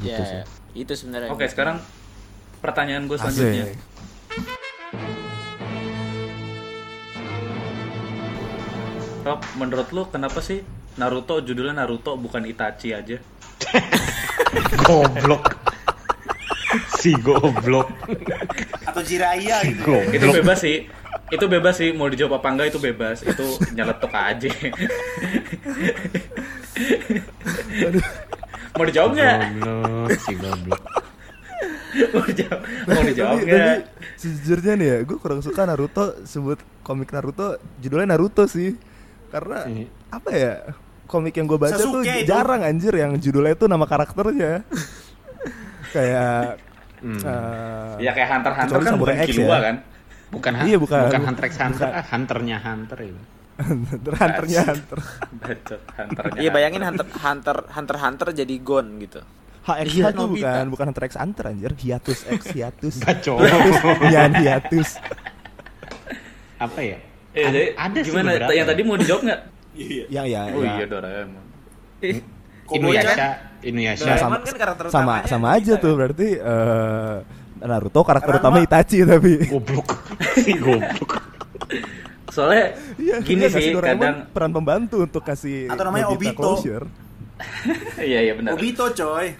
[0.00, 0.42] gitu Ya, sih
[0.74, 1.30] itu sebenarnya.
[1.30, 1.78] Oke, sekarang
[2.58, 3.70] pertanyaan gue selanjutnya.
[3.70, 3.78] Asik.
[9.24, 10.60] Rob, menurut lu kenapa sih
[10.94, 13.18] Naruto judulnya Naruto bukan Itachi aja?
[14.86, 15.44] Goblok.
[16.98, 17.86] si goblok.
[18.82, 19.94] Atau Jiraiya gitu.
[20.10, 20.42] Itu Goblok.
[20.42, 20.86] bebas sih.
[21.30, 23.22] Itu bebas sih, mau dijawab apa enggak itu bebas.
[23.22, 24.50] Itu nyeletuk aja.
[28.74, 29.38] mau dijawab nggak?
[29.62, 30.82] Goblok, si goblok.
[32.10, 33.78] mau dijawab, mau dijawab tapi, nggak?
[33.86, 33.86] tapi
[34.18, 38.74] sejujurnya nih ya gue kurang suka Naruto sebut komik Naruto judulnya Naruto sih
[39.30, 39.62] karena.
[40.14, 40.54] Apa ya
[41.04, 42.26] komik yang gue baca tuh Sasuke itu.
[42.26, 44.62] jarang anjir yang judulnya itu nama karakternya
[45.94, 46.58] kayak
[46.96, 47.20] Hmm.
[47.20, 49.60] eh, Ya kayak Hunter Hunter kan bukan X Killua ya.
[49.62, 49.76] kan?
[50.30, 51.00] Bukan Iya, bukan.
[51.04, 52.04] bukan Hunter x Hunter, Bukan.
[52.06, 53.20] hunternya Hunter itu.
[53.54, 54.98] Hunter Hunternya Hunter
[55.42, 56.38] Bacot Hunternya.
[56.40, 59.20] Iya bayangin Hunter Hunter Hunter Hunter jadi Gon gitu.
[59.62, 63.40] HX Iya, itu bukan bukan Hunter x Hunter anjir hiatus X hiatus Bacot.
[64.14, 64.88] Yan hiatus
[66.56, 66.96] Apa ya?
[67.30, 68.28] Eh, Ada- jadi ada sih gimana?
[68.32, 68.70] beberapa Yang ya.
[68.70, 69.40] tadi mau dijawab nggak?
[69.74, 70.04] Iya.
[70.08, 70.72] ya ya Oh ya.
[70.76, 71.44] iya Doraemon.
[72.66, 73.28] Inuyasha,
[73.60, 74.04] Inuyasha.
[74.04, 75.82] Nah, Doraemon sama, kan karakter sama sama aja kan?
[75.82, 77.16] tuh berarti eh
[77.58, 79.88] Naruto karakter Karena utama Itachi tapi Goblok.
[80.36, 81.10] si goblok.
[82.28, 86.52] Soalnya Iya, gini iya, sih kadang peran pembantu untuk kasih Atau namanya Nobita Obito.
[88.10, 88.52] iya iya benar.
[88.52, 89.32] Obito coy.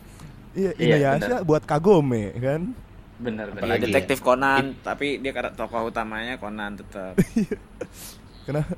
[0.55, 2.71] Iya, Iya, Inuyasha buat Kagome kan.
[3.15, 3.61] Benar Iya, benar.
[3.61, 7.15] Apalagi detektif Conan, tapi dia karakter tokoh utamanya Conan tetap.
[8.45, 8.73] Kenapa?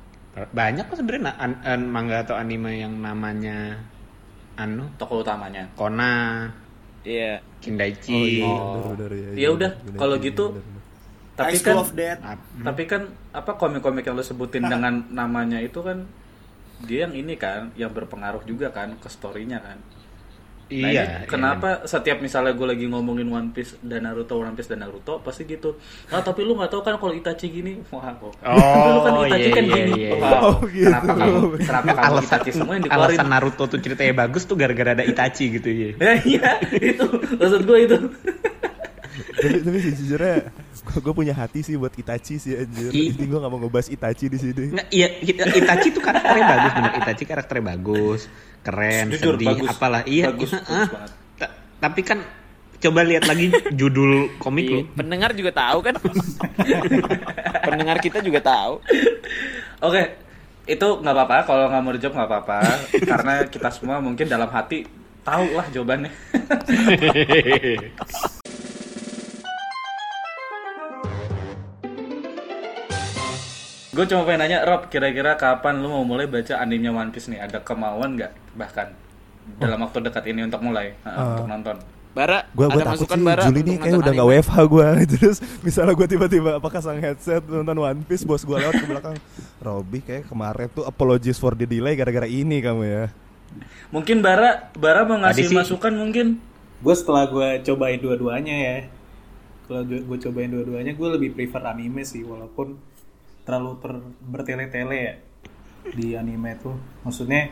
[0.47, 3.81] Banyak kok sebenarnya na- an- an- manga atau anime yang namanya
[4.53, 5.65] anu Tokoh utamanya.
[5.73, 6.53] Conan.
[7.01, 7.41] Iya.
[7.57, 8.41] Kindaichi.
[8.41, 8.93] Oh.
[8.93, 10.81] bener, bener, iya, Ya iya, udah, kalau gitu bener, bener.
[11.33, 12.19] tapi kan of Death.
[12.59, 16.05] tapi kan apa komik-komik yang lo sebutin dengan namanya itu kan
[16.79, 19.77] dia yang ini kan yang berpengaruh juga kan ke storynya kan
[20.67, 21.03] Nah, Iya.
[21.21, 25.17] ini kenapa setiap misalnya gue lagi ngomongin One Piece dan Naruto, One Piece dan Naruto
[25.17, 25.79] pasti gitu.
[26.07, 28.35] Ah tapi lu nggak tahu kan kalau Itachi gini, wah kok.
[28.41, 28.59] Oh,
[28.93, 29.91] lu kan Itachi iya, kan iya, gini.
[29.93, 30.39] iya, iya.
[30.41, 30.85] Oh, gitu.
[30.85, 33.07] Kenapa kamu, kenapa kamu alasan Itachi semua yang dikeluarin?
[33.15, 35.89] alasan Naruto tuh ceritanya bagus tuh gara-gara ada Itachi gitu ya.
[35.97, 37.97] Ya, iya, itu maksud gue itu.
[39.33, 40.35] tapi tapi sejujurnya
[40.87, 42.89] gue punya hati sih buat Itachi sih anjir.
[42.89, 44.63] I- Jadi gue gak mau ngebahas Itachi di sini.
[44.71, 46.91] Nggak, iya, Ita- Itachi tuh karakternya bagus bener.
[46.97, 48.21] Itachi karakternya bagus,
[48.67, 49.67] keren, Jujur, sedih, bagus.
[49.69, 50.01] apalah.
[50.03, 51.07] Iya, Bagus, iya, bagus ah.
[51.37, 52.19] Ta- Tapi kan
[52.77, 54.79] coba lihat lagi judul komik lu.
[54.91, 55.93] Pendengar juga tahu kan?
[57.65, 58.77] pendengar kita juga tahu.
[59.79, 60.01] Oke,
[60.65, 62.57] itu nggak apa-apa kalau nggak mau dijawab nggak apa-apa
[62.99, 64.83] karena kita semua mungkin dalam hati
[65.23, 66.11] tahu lah jawabannya.
[73.97, 77.41] Gue cuma pengen nanya, Rob, kira-kira kapan lu mau mulai baca animenya One Piece nih?
[77.41, 78.93] Ada kemauan nggak bahkan
[79.57, 81.27] dalam waktu dekat ini untuk mulai uh, Uh.
[81.33, 81.77] untuk nonton?
[82.13, 84.25] Bara, Gue gue ada takut sih Bara Juli nih kayak udah gak?
[84.27, 88.73] WFH gue Terus misalnya gue tiba-tiba apa pasang headset nonton One Piece Bos gue lewat
[88.75, 89.15] ke belakang
[89.59, 93.05] Robby kayak kemarin tuh apologies for the delay gara-gara ini kamu ya
[93.89, 96.27] Mungkin Bara, Bara mau ngasih Tadi sih- masukan mungkin?
[96.77, 98.77] gue setelah gue cobain dua-duanya ya
[99.65, 102.77] kalau gue cobain dua-duanya gue lebih prefer anime sih walaupun
[103.47, 103.93] terlalu ter
[104.27, 105.15] bertele-tele ya
[105.95, 106.75] di anime tuh.
[107.07, 107.47] Maksudnya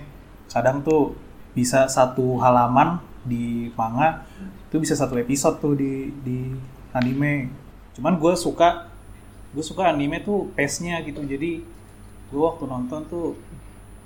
[0.52, 1.16] kadang tuh
[1.56, 4.28] bisa satu halaman di manga
[4.68, 6.52] itu bisa satu episode tuh di di
[6.92, 7.48] anime.
[7.96, 8.92] Cuman gue suka
[9.56, 11.24] gue suka anime tuh pace-nya gitu.
[11.24, 11.64] Jadi
[12.28, 13.40] gue waktu nonton tuh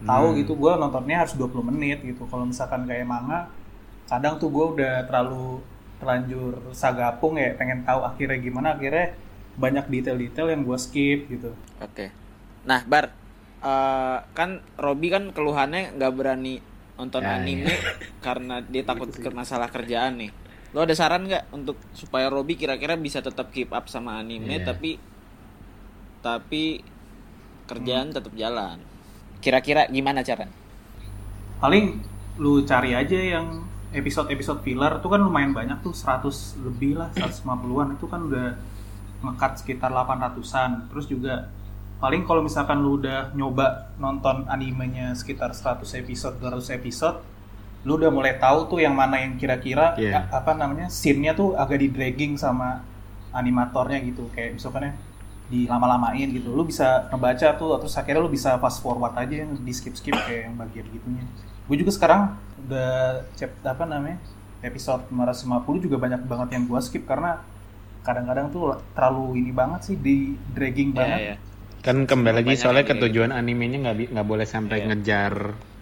[0.05, 2.29] tahu gitu gue nontonnya harus 20 menit gitu.
[2.29, 3.49] Kalau misalkan kayak manga
[4.05, 5.57] kadang tuh gue udah terlalu
[5.99, 8.77] terlanjur sagapung ya pengen tahu akhirnya gimana.
[8.77, 9.17] Akhirnya
[9.59, 12.09] banyak detail-detail yang gue skip gitu Oke.
[12.63, 13.11] Nah, Bar,
[13.59, 16.63] eh, kan Robi kan keluhannya nggak berani
[16.95, 17.71] nonton Ya, anime
[18.25, 20.31] karena dia takut ke masalah kerjaan nih.
[20.71, 24.67] Lo ada saran nggak untuk supaya Robi kira-kira bisa tetap keep up sama anime Iya.
[24.67, 24.99] tapi
[26.19, 26.83] tapi
[27.65, 28.79] kerjaan tetap jalan.
[29.39, 30.47] Kira-kira gimana cara?
[31.59, 31.99] paling
[32.39, 36.23] lu cari aja yang episode-episode filler tuh kan lumayan banyak tuh 100
[36.63, 38.55] lebih lah 150-an itu kan udah
[39.19, 41.51] ngekat sekitar 800-an terus juga
[41.99, 47.19] paling kalau misalkan lu udah nyoba nonton animenya sekitar 100 episode 200 episode
[47.83, 51.79] lu udah mulai tahu tuh yang mana yang kira-kira a- apa namanya scene-nya tuh agak
[51.79, 52.83] di dragging sama
[53.31, 54.27] animatornya gitu.
[54.35, 54.95] Kayak misalkan
[55.47, 56.51] dilama-lamain gitu.
[56.51, 60.11] Lu bisa ngebaca tuh terus akhirnya lu bisa fast forward aja yang di skip skip
[60.13, 61.23] kayak yang bagian gitunya.
[61.71, 62.35] Gue juga sekarang
[62.67, 64.19] udah cep apa namanya
[64.59, 67.39] episode 550 juga banyak banget yang gue skip karena
[68.09, 70.17] kadang-kadang tuh terlalu ini banget sih di
[70.49, 71.35] dragging banget Iya, iya.
[71.79, 74.85] Kan kembali lagi soalnya ketujuan animenya nggak nggak boleh sampai Iya.
[74.89, 75.33] ngejar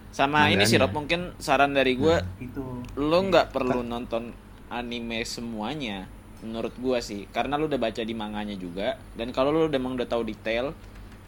[0.08, 0.76] Sama ini sih.
[0.76, 2.62] Rob, mungkin saran dari gue itu
[2.94, 4.30] lo nggak perlu nonton
[4.68, 6.06] anime semuanya
[6.38, 9.98] menurut gua sih karena lu udah baca di manganya juga dan kalau lu udah emang
[9.98, 10.70] udah tahu detail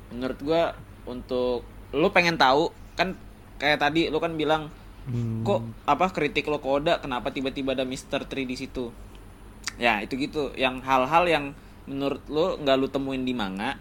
[0.09, 0.71] menurut gua
[1.03, 3.19] untuk lu pengen tahu kan
[3.57, 4.71] kayak tadi lu kan bilang
[5.01, 5.43] Hmm.
[5.43, 8.29] kok apa kritik lo ke Oda kenapa tiba-tiba ada Mr.
[8.29, 8.93] Tree di situ
[9.81, 11.45] ya itu gitu yang hal-hal yang
[11.89, 13.81] menurut lo nggak lu temuin di manga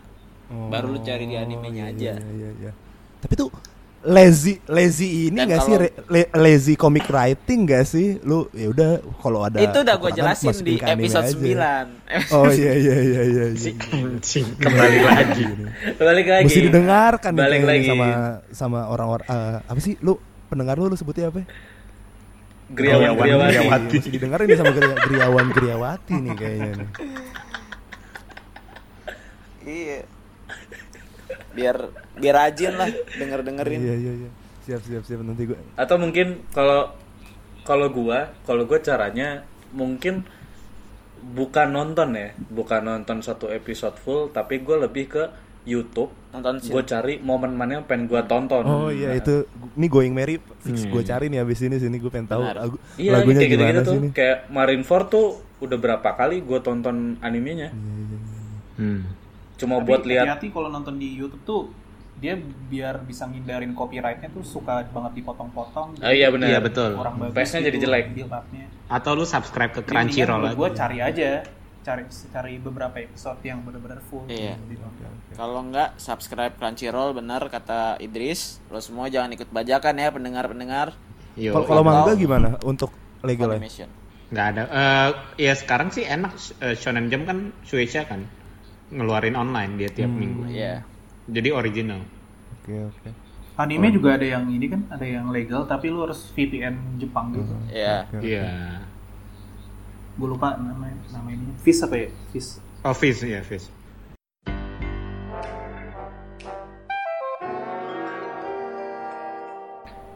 [0.49, 2.71] baru lu cari di iya, animenya aja iya, iya, iya.
[3.19, 3.51] Tapi tuh
[3.99, 8.15] lazy lazy ini Dan gak sih re- le- lazy comic writing gak sih?
[8.23, 11.83] Lu ya udah kalau ada itu udah gue jelasin di episode aja.
[12.31, 13.45] 9 Oh iya iya iya iya.
[13.51, 14.43] iya.
[14.55, 15.45] kembali lagi.
[15.99, 16.45] Balik lagi.
[16.47, 17.87] Mesti didengarkan nih Balik lagi.
[17.91, 18.07] sama
[18.55, 20.15] sama orang-orang eh, apa sih lu
[20.47, 21.43] pendengar lu lu sebutnya apa?
[22.69, 23.97] Griawan Griawati.
[23.97, 26.89] Mesti didengarin nih sama Gria- Griawan Griawati nih kayaknya nih.
[29.61, 29.99] iya
[31.53, 31.77] biar
[32.15, 34.29] biar rajin lah denger dengerin Iya iya iya.
[34.65, 36.93] Siap siap siap nanti gua Atau mungkin kalau
[37.61, 40.25] kalau gua, kalau gua caranya mungkin
[41.19, 45.23] bukan nonton ya, bukan nonton satu episode full, tapi gua lebih ke
[45.69, 46.09] YouTube.
[46.29, 48.61] nonton sih Gue cari momen mana yang pengen gua tonton.
[48.61, 50.91] Oh iya Nah, itu ini Going Merry fix Hmm.
[50.91, 53.81] gue cari nih abis ini sini gue pengen tahu lagu- Iya, lagunya kayak gimana gitu-gitu
[53.81, 53.89] tuh.
[53.89, 54.09] sih ini.
[54.11, 55.25] Kayak Marineford tuh
[55.59, 57.73] udah berapa kali gue tonton animenya.
[58.75, 59.01] Hmm.
[59.55, 61.61] Cuma Tapi buat lihat hati-hati kalau nonton di YouTube tuh
[62.15, 62.35] dia
[62.69, 66.47] biar bisa ngindarin copyrightnya tuh suka banget dipotong-potong Oh iya benar.
[66.47, 66.93] Iya, betul.
[66.93, 68.05] kurang bagus Pace-nya jadi gitu jelek.
[68.87, 70.53] Atau lu subscribe ke Crunchyroll aja.
[70.53, 71.29] gue cari aja
[71.89, 74.61] cari cari beberapa episode yang benar-benar full Iya.
[74.69, 75.09] ditonton.
[75.33, 80.87] kalau enggak subscribe Crunchyroll benar kata Idris lo semua jangan ikut bajakan ya pendengar pendengar
[81.33, 82.91] Yo, Kalau manga gimana untuk
[83.23, 83.89] legal animation
[84.29, 84.63] Nggak ada.
[84.69, 85.09] Eh
[85.49, 88.29] ya sekarang sih enak eh, Shonen Jump kan Shueisha kan
[88.93, 90.49] ngeluarin online dia tiap minggu.
[90.49, 90.85] Iya.
[91.29, 92.01] Jadi original.
[92.61, 93.09] Oke oke.
[93.57, 97.53] Anime juga ada yang ini kan, ada yang legal tapi lu harus VPN Jepang gitu.
[97.73, 98.05] Iya.
[98.21, 98.45] Iya.
[100.19, 101.55] Gue lupa namanya nama ini.
[101.63, 102.11] Fish apa ya?
[102.35, 102.59] Fish.
[102.83, 103.71] Oh, Fizz ya, Fizz.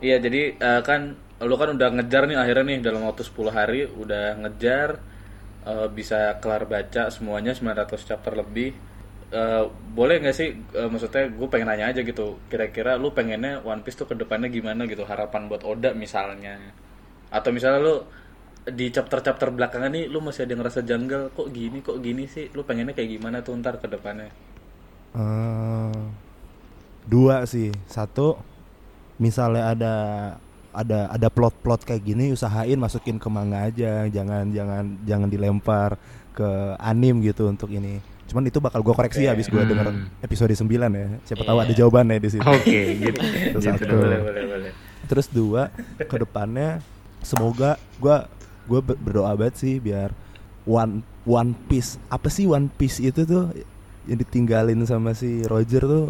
[0.03, 3.87] Iya, jadi eh, kan lu kan udah ngejar nih akhirnya nih dalam waktu 10 hari
[3.87, 4.99] udah ngejar
[5.63, 8.75] eh, bisa kelar baca semuanya 900 chapter lebih.
[9.31, 12.43] Eh, boleh nggak sih eh, maksudnya gue pengen nanya aja gitu.
[12.51, 16.59] Kira-kira lu pengennya One Piece tuh ke depannya gimana gitu harapan buat Oda misalnya.
[17.31, 17.95] Atau misalnya lu
[18.63, 22.47] di chapter-chapter belakangan nih lu masih ada yang ngerasa janggal kok gini kok gini sih
[22.51, 24.31] lu pengennya kayak gimana tuh ntar ke depannya
[25.13, 25.93] Eh,
[27.05, 27.69] dua sih.
[27.85, 28.33] Satu,
[29.21, 29.93] misalnya ada
[30.73, 36.01] ada ada plot-plot kayak gini usahain masukin ke manga aja, jangan jangan jangan dilempar
[36.33, 36.49] ke
[36.81, 38.01] anim gitu untuk ini.
[38.25, 39.93] Cuman itu bakal gue koreksi habis gue denger
[40.25, 41.07] episode 9 ya.
[41.29, 41.65] Siapa tahu Iya.
[41.69, 42.49] ada jawabannya di situ.
[42.49, 43.19] Oke, gitu.
[43.21, 43.69] Itu gitu.
[43.69, 43.93] satu.
[43.93, 44.71] boleh boleh boleh
[45.05, 46.81] Terus dua, ke depannya
[47.21, 48.25] semoga gua
[48.63, 50.11] gue berdoa banget sih biar
[50.63, 53.51] One One Piece apa sih One Piece itu tuh
[54.03, 56.05] yang ditinggalin sama si Roger tuh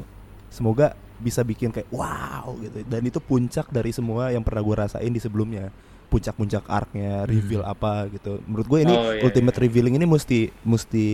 [0.48, 5.08] semoga bisa bikin kayak wow gitu dan itu puncak dari semua yang pernah gue rasain
[5.08, 5.70] di sebelumnya
[6.06, 9.64] puncak-puncak arc-nya reveal apa gitu menurut gue ini Oh, iya, ultimate iya.
[9.64, 11.06] revealing ini mesti mesti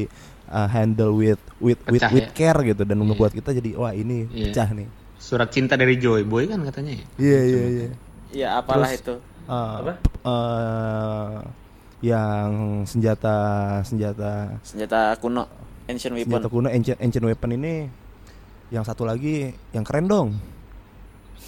[0.45, 2.35] uh, handle with with with, Pecah with ya?
[2.35, 4.51] care gitu dan membuat kita jadi wah ini Iya.
[4.51, 7.05] pecah nih Surat cinta dari Joy Boy kan katanya ya.
[7.17, 7.87] iya iya iya
[8.29, 9.15] Iya, apalah Terus- itu.
[9.49, 9.93] Uh, Apa?
[10.23, 11.35] uh,
[11.99, 12.49] yang
[12.85, 13.37] senjata
[13.81, 15.49] senjata Senjata kuno,
[15.83, 16.29] ancient weapon.
[16.29, 17.89] senjata kuno ancient, ancient weapon ini
[18.69, 20.29] yang satu lagi yang keren dong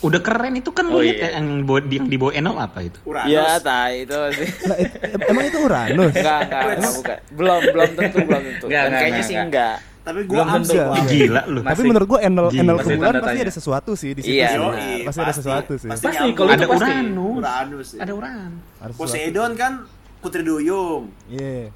[0.01, 1.27] Udah keren itu kan Oh, lihat iya.
[1.27, 2.97] ya, yang bawa yang dibawa Eno apa itu?
[3.05, 3.29] Uranus.
[3.29, 4.49] Iya, tai itu sih.
[4.81, 7.17] It- em- emang itu Uranus Enggak, enggak, enggak, bukan.
[7.31, 8.65] Belum, belum tentu, belum tentu.
[8.65, 9.45] Enggak, kayaknya enggak, sih enggak.
[9.77, 9.77] enggak.
[10.01, 10.73] Tapi gue Belum tentu.
[10.73, 11.05] ambil.
[11.05, 11.59] Gila lu.
[11.61, 14.57] tapi menurut gua enel enel kebulan tanda pasti ada sesuatu sih di situ Iya, sih.
[14.57, 16.89] Yoi, pasti ada sesuatu sih Pasti, Pasti, kalau Ada pasti.
[16.89, 17.37] Uranus.
[17.37, 17.87] Uranus.
[17.91, 17.99] ya.
[18.01, 18.49] Ada Uran.
[18.93, 19.71] Poseidon kan
[20.17, 21.03] Putri Duyung.
[21.27, 21.69] Iya.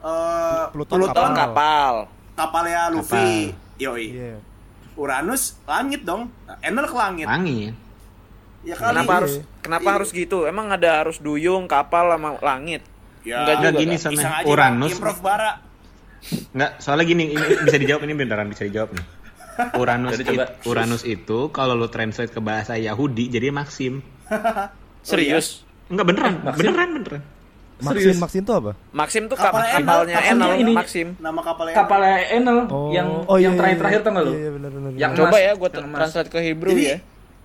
[0.00, 1.36] Eh Pluton Pluton, kapal.
[1.36, 1.94] Kapal.
[2.34, 3.52] kapalnya Luffy.
[3.76, 4.06] Yoi.
[4.10, 4.36] Iya.
[4.94, 6.32] Uranus langit dong.
[6.60, 7.28] Enel ke langit.
[7.28, 7.72] Wangi.
[8.60, 8.92] Ya kali.
[8.94, 9.94] Kenapa harus kenapa Iya.
[9.94, 10.38] harus gitu?
[10.44, 12.80] Emang ada harus duyung, kapal sama langit?
[13.20, 14.12] Ya, Enggak juga, gini kan?
[14.44, 14.90] Uranus.
[14.90, 15.60] Improv bara.
[16.52, 19.06] Enggak, soalnya gini, ini bisa dijawab ini beneran bisa dijawab nih.
[19.76, 20.44] Uranus Jadi coba.
[20.44, 24.00] it- Uranus itu kalau lu translate ke bahasa Yahudi jadi Maxim.
[25.04, 25.64] Serius?
[25.88, 27.22] Enggak beneran, beneran beneran.
[27.80, 28.72] Maxim Maxim itu apa?
[28.92, 30.72] Maxim tuh Kapal kapalnya Enel, ini.
[30.76, 31.16] Maxim.
[31.16, 31.74] Nama kapalnya.
[31.74, 34.04] kapalnya Enel Oh, yang oh, iya, yang iya, terakhir-terakhir iya.
[34.04, 34.32] tau gak lu?
[34.32, 34.90] Iya, iya.
[35.00, 35.96] Yang Coba ya emas.
[35.96, 36.96] translate ke Hebrew Jadi ya.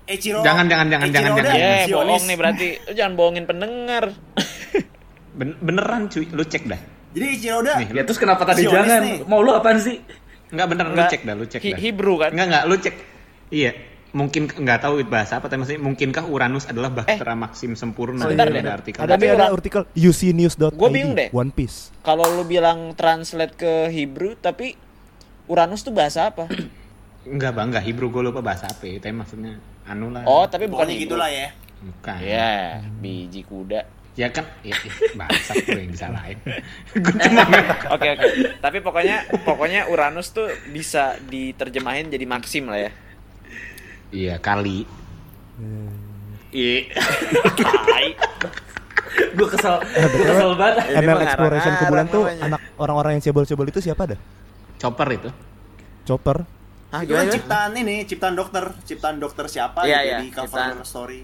[0.06, 0.40] Echiro.
[0.44, 1.56] Jangan, jangan, jangan, Echiro jangan, jangan.
[1.58, 2.68] Ya, bohong nih berarti.
[2.78, 4.04] Lu jangan bohongin pendengar.
[5.36, 6.82] Ben- beneran cuy, lu cek dah.
[7.16, 7.76] Jadi Echiro udah.
[7.80, 9.02] Nih, Ya terus kenapa tadi Zionis jangan?
[9.02, 9.18] nih.
[9.24, 10.04] Mau lu apaan sih?
[10.48, 11.10] Enggak beneran lu Enggak.
[11.10, 11.80] cek dah, lu cek dah.
[11.80, 12.30] Hebrew kan?
[12.30, 12.96] Enggak enggak, lu cek.
[13.48, 13.72] Iya,
[14.12, 18.20] mungkin nggak tahu itu bahasa apa, tapi maksudnya mungkinkah Uranus adalah bahtera Maxim sempurna?
[18.22, 18.72] sebentar Ada deh.
[18.74, 19.00] artikel.
[19.00, 21.32] Ada ada orang- artikel ucnews.id Gua bingung deh.
[21.32, 21.96] One Piece.
[22.02, 24.76] Kalau lu bilang translate ke Hebrew tapi
[25.46, 26.46] Uranus tuh bahasa apa?
[27.26, 30.22] Enggak bang, enggak Hebrew gue lupa bahasa apa ya, tapi maksudnya anu lah.
[30.24, 31.50] Oh, tapi bukan Pokoknya gitulah ya.
[31.76, 32.18] Bukan.
[32.20, 32.54] Ya,
[32.98, 33.82] biji kuda.
[34.16, 36.40] Ya kan, ya, ya, bahasa gue yang disalahin.
[37.28, 37.44] cuma
[37.92, 38.26] Oke oke.
[38.64, 42.92] Tapi pokoknya pokoknya Uranus tuh bisa diterjemahin jadi Maxim lah ya.
[44.16, 44.88] Iya kali.
[46.56, 46.96] Iya.
[49.36, 50.76] gue kesel, gue kesel banget.
[50.96, 54.20] ML Exploration ngarang-ngarang kebulan tuh anak orang-orang yang cebol-cebol itu siapa dah?
[54.80, 55.30] Chopper itu.
[56.08, 56.38] Chopper.
[56.96, 57.32] Ah, kan gimana?
[57.36, 60.88] ciptaan ini, ciptaan dokter, ciptaan dokter siapa Iya, iya, di cover ciptaan.
[60.88, 61.22] story.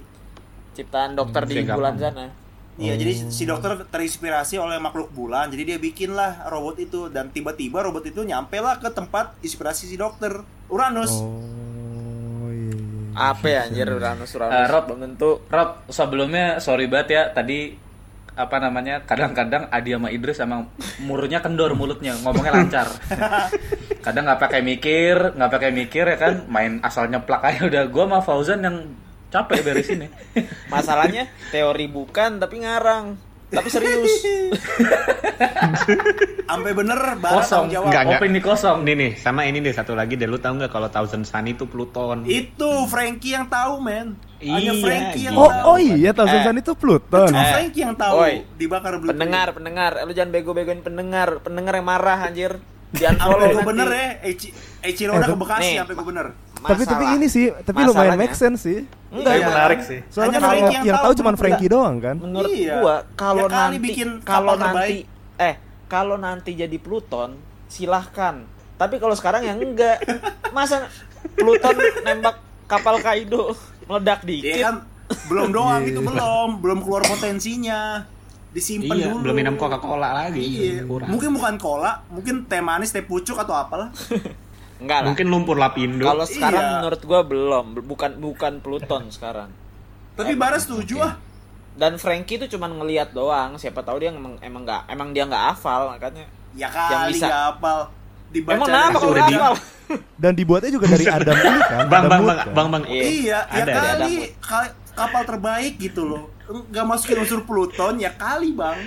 [0.76, 2.41] Ciptaan dokter di bulan sana.
[2.80, 7.28] Iya, jadi si dokter terinspirasi oleh makhluk bulan, jadi dia bikin lah robot itu dan
[7.28, 10.39] tiba-tiba robot itu nyampe lah ke tempat inspirasi si dokter
[10.72, 11.19] Uranus.
[11.19, 12.72] Oh iya.
[12.72, 13.36] iya.
[13.36, 14.55] Apa ya anjir Uranus Uranus?
[14.55, 14.86] Eh, Rob.
[14.88, 15.32] Tentu.
[15.51, 17.91] Rob, sebelumnya sorry banget ya tadi
[18.32, 20.72] apa namanya kadang-kadang Adi sama Idris emang
[21.03, 22.88] murnya kendor mulutnya ngomongnya lancar
[24.05, 28.07] kadang nggak pakai mikir nggak pakai mikir ya kan main asal nyeplak aja udah gua
[28.07, 28.78] sama Fauzan yang
[29.32, 30.09] capek beresin ya
[30.69, 33.15] Masalahnya teori bukan tapi ngarang.
[33.47, 34.07] Tapi serius.
[36.47, 37.91] Sampai bener barat kosong jawab.
[37.91, 38.19] Enggak, enggak.
[38.19, 40.23] opini kosong Ini nih, sama ini deh satu lagi deh.
[40.23, 42.23] Lu tahu nggak kalau Thousand Sun itu Pluton?
[42.23, 44.15] Itu Frankie yang tahu, men.
[44.39, 45.38] Hanya Iya, Frankie yang gila.
[45.38, 45.65] Oh, tahu.
[45.65, 46.43] oh iya, Thousand Eh.
[46.45, 47.27] Sun itu Pluton.
[47.27, 47.51] Cuma Eh.
[47.51, 48.34] Frankie yang tahu Oi.
[48.55, 49.09] dibakar blue.
[49.09, 49.91] pendengar, pendengar.
[49.95, 51.27] Eh, Lu jangan bego-begoin pendengar.
[51.41, 52.57] Pendengar yang marah anjir.
[52.89, 54.47] Di Sampai unfollow gue bener ya, Eichi,
[54.79, 55.77] Eiichiro udah ke Bekasi Nih.
[55.79, 56.05] sampai gue
[56.62, 56.70] bener.
[56.72, 59.99] tapi tapi Masalah- ini sih tapi lumayan make sense sih Enggak, Tapi menarik sih.
[60.07, 61.36] soalnya Hanya kan kalau yang, yang tahu Bang.
[61.36, 62.74] Frankie doang kan menurut Iya.
[62.78, 64.72] gua kalau Ya nanti bikin kalau nanti
[65.03, 65.03] terbaik.
[65.38, 65.55] eh
[65.86, 67.30] kalau nanti jadi Pluton
[67.68, 68.36] silahkan
[68.76, 69.99] tapi kalau sekarang yang enggak
[70.55, 70.88] masa
[71.34, 73.51] Pluton nembak kapal Kaido
[73.84, 74.76] meledak Iya dikit kan
[75.28, 75.91] belum doang Iya.
[75.91, 78.07] itu belum, belum keluar potensinya.
[78.49, 79.24] Disimpan Iya, dulu.
[79.24, 80.39] belum minum Coca-Cola lagi.
[80.39, 81.07] Iya, Kurang.
[81.07, 83.91] mungkin bukan cola, mungkin teh manis, teh pucuk atau apalah.
[84.82, 86.03] enggak lah Mungkin lumpur lapindo.
[86.03, 86.73] kalau sekarang Iya.
[86.75, 89.49] menurut gua belum bukan bukan Pluton sekarang
[90.11, 91.13] Tapi Bara setuju ah.
[91.73, 95.45] dan Frankie itu cuman ngelihat doang siapa tahu dia emang emang nggak emang dia nggak
[95.49, 97.25] hafal makanya Ya Yang kali bisa.
[97.25, 97.79] nggak hafal.
[98.29, 99.53] Dibaca emang kenapa kalau udah di- hafal
[100.23, 102.47] dan dibuatnya juga dari Adam ini kan Bang, Adam bang, Wood bang, kan.
[102.51, 102.84] bang, bang.
[102.86, 103.01] Iya.
[103.01, 106.23] Iya, ya Ada, ada, kali ka- kapal terbaik gitu loh.
[106.43, 108.79] Nggak masukin unsur Pluton ya kali bang.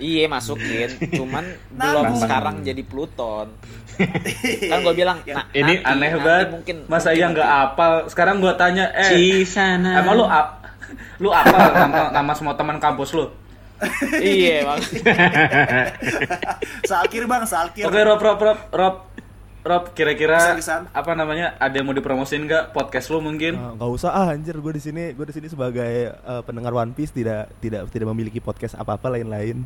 [0.00, 0.88] Iya masukin,
[1.20, 3.52] cuman belum sekarang jadi Pluton.
[4.72, 6.46] Kan gue bilang, Ya, nah, Ini nanti- aneh nanti banget.
[6.50, 7.92] Mungkin Masa mungkin iya nggak apal?
[8.08, 10.00] Sekarang gua tanya, eh, Di sana.
[10.00, 10.64] emang lu ap
[11.20, 13.28] lu apa nama, nama semua teman kampus lu?
[14.18, 14.80] Iya bang.
[16.82, 17.84] Salkir bang, salkir.
[17.86, 18.96] Oke, Rob, Rob, Rob, Rob,
[19.60, 20.56] Rob, kira-kira
[20.90, 21.52] apa namanya?
[21.56, 23.56] Ada yang mau dipromosin nggak podcast lu mungkin?
[23.76, 27.12] Nggak usah ah anjir gue di sini gue di sini sebagai eh, pendengar One Piece
[27.12, 29.60] tidak tidak tidak memiliki podcast apa apa lain-lain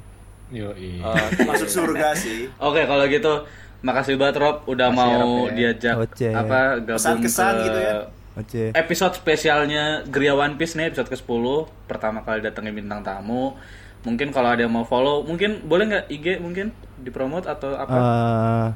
[0.55, 1.03] Yo, iya.
[1.03, 2.47] Oh, Masuk surga sih.
[2.63, 3.43] Oke, kalau gitu
[3.83, 5.53] makasih banget Rob udah Makasih ya, mau Rob, ya.
[5.53, 6.29] diajak Oce.
[6.31, 7.95] apa gabung Pesan-kesan ke gitu ya.
[8.35, 11.45] Oke episode spesialnya Gria One Piece nih episode ke-10
[11.85, 13.55] pertama kali datengin bintang tamu.
[14.03, 17.93] Mungkin kalau ada yang mau follow, mungkin boleh nggak IG mungkin dipromot atau apa?
[17.93, 18.69] Eh,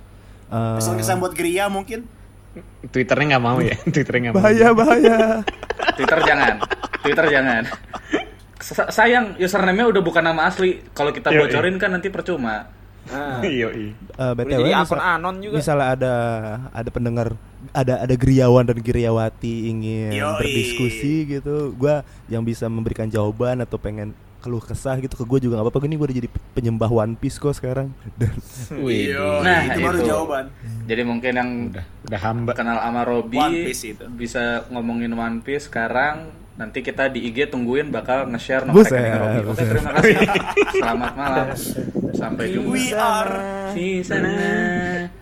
[0.52, 2.04] eh, Kesan-kesan buat Gria mungkin.
[2.88, 3.76] Twitternya nggak mau ya?
[3.94, 4.40] Twitternya nggak mau.
[4.44, 5.16] bahaya bahaya
[5.96, 6.54] Twitter jangan.
[7.00, 7.62] Twitter jangan.
[8.58, 10.82] Sa- sayang username-nya udah bukan nama asli.
[10.90, 11.38] Kalau kita Yoi.
[11.40, 12.66] bocorin kan nanti percuma.
[13.08, 13.72] nah, iya.
[13.72, 15.54] Eh, udah btw jadi misal- akun anon juga.
[15.56, 16.14] misalnya ada
[16.68, 17.26] ada pendengar
[17.72, 20.36] ada ada Griawan dan Giriawati ingin Yoi.
[20.36, 25.58] berdiskusi gitu gua yang bisa memberikan jawaban atau pengen keluh kesah gitu ke gue juga
[25.58, 28.30] nggak apa-apa ini gue udah jadi penyembah One Piece kok sekarang dan
[28.84, 30.06] Wih, Iya, Nah, itu baru itu.
[30.06, 30.44] jawaban.
[30.84, 32.50] Jadi mungkin yang udah udah hamba.
[32.54, 34.04] kenal sama Robby One Piece itu.
[34.10, 39.40] bisa ngomongin One Piece sekarang nanti kita di IG tungguin bakal nge-share nomor rekening Robby.
[39.46, 40.16] Oke, terima kasih.
[40.82, 41.46] Selamat malam.
[42.18, 42.70] Sampai jumpa.
[42.74, 43.32] We are
[43.78, 44.30] Di sana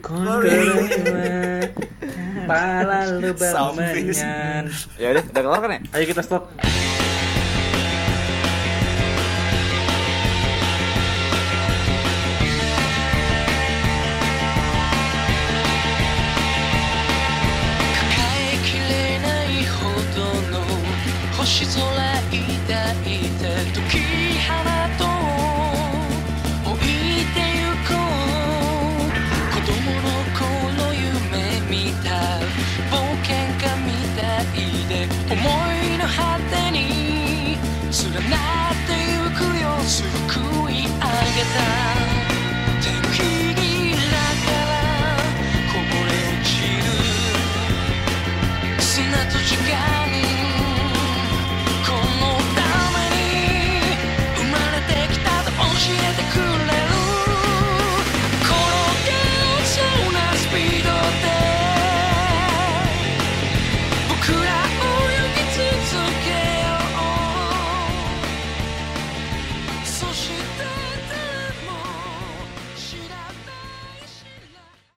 [0.00, 0.40] berdua
[2.46, 4.22] Pala lu Selfish.
[4.22, 4.64] bermenyan
[4.96, 5.80] Ya udah, udah kelar kan ya?
[5.92, 7.05] Ayo kita stop「
[21.56, 21.95] she's told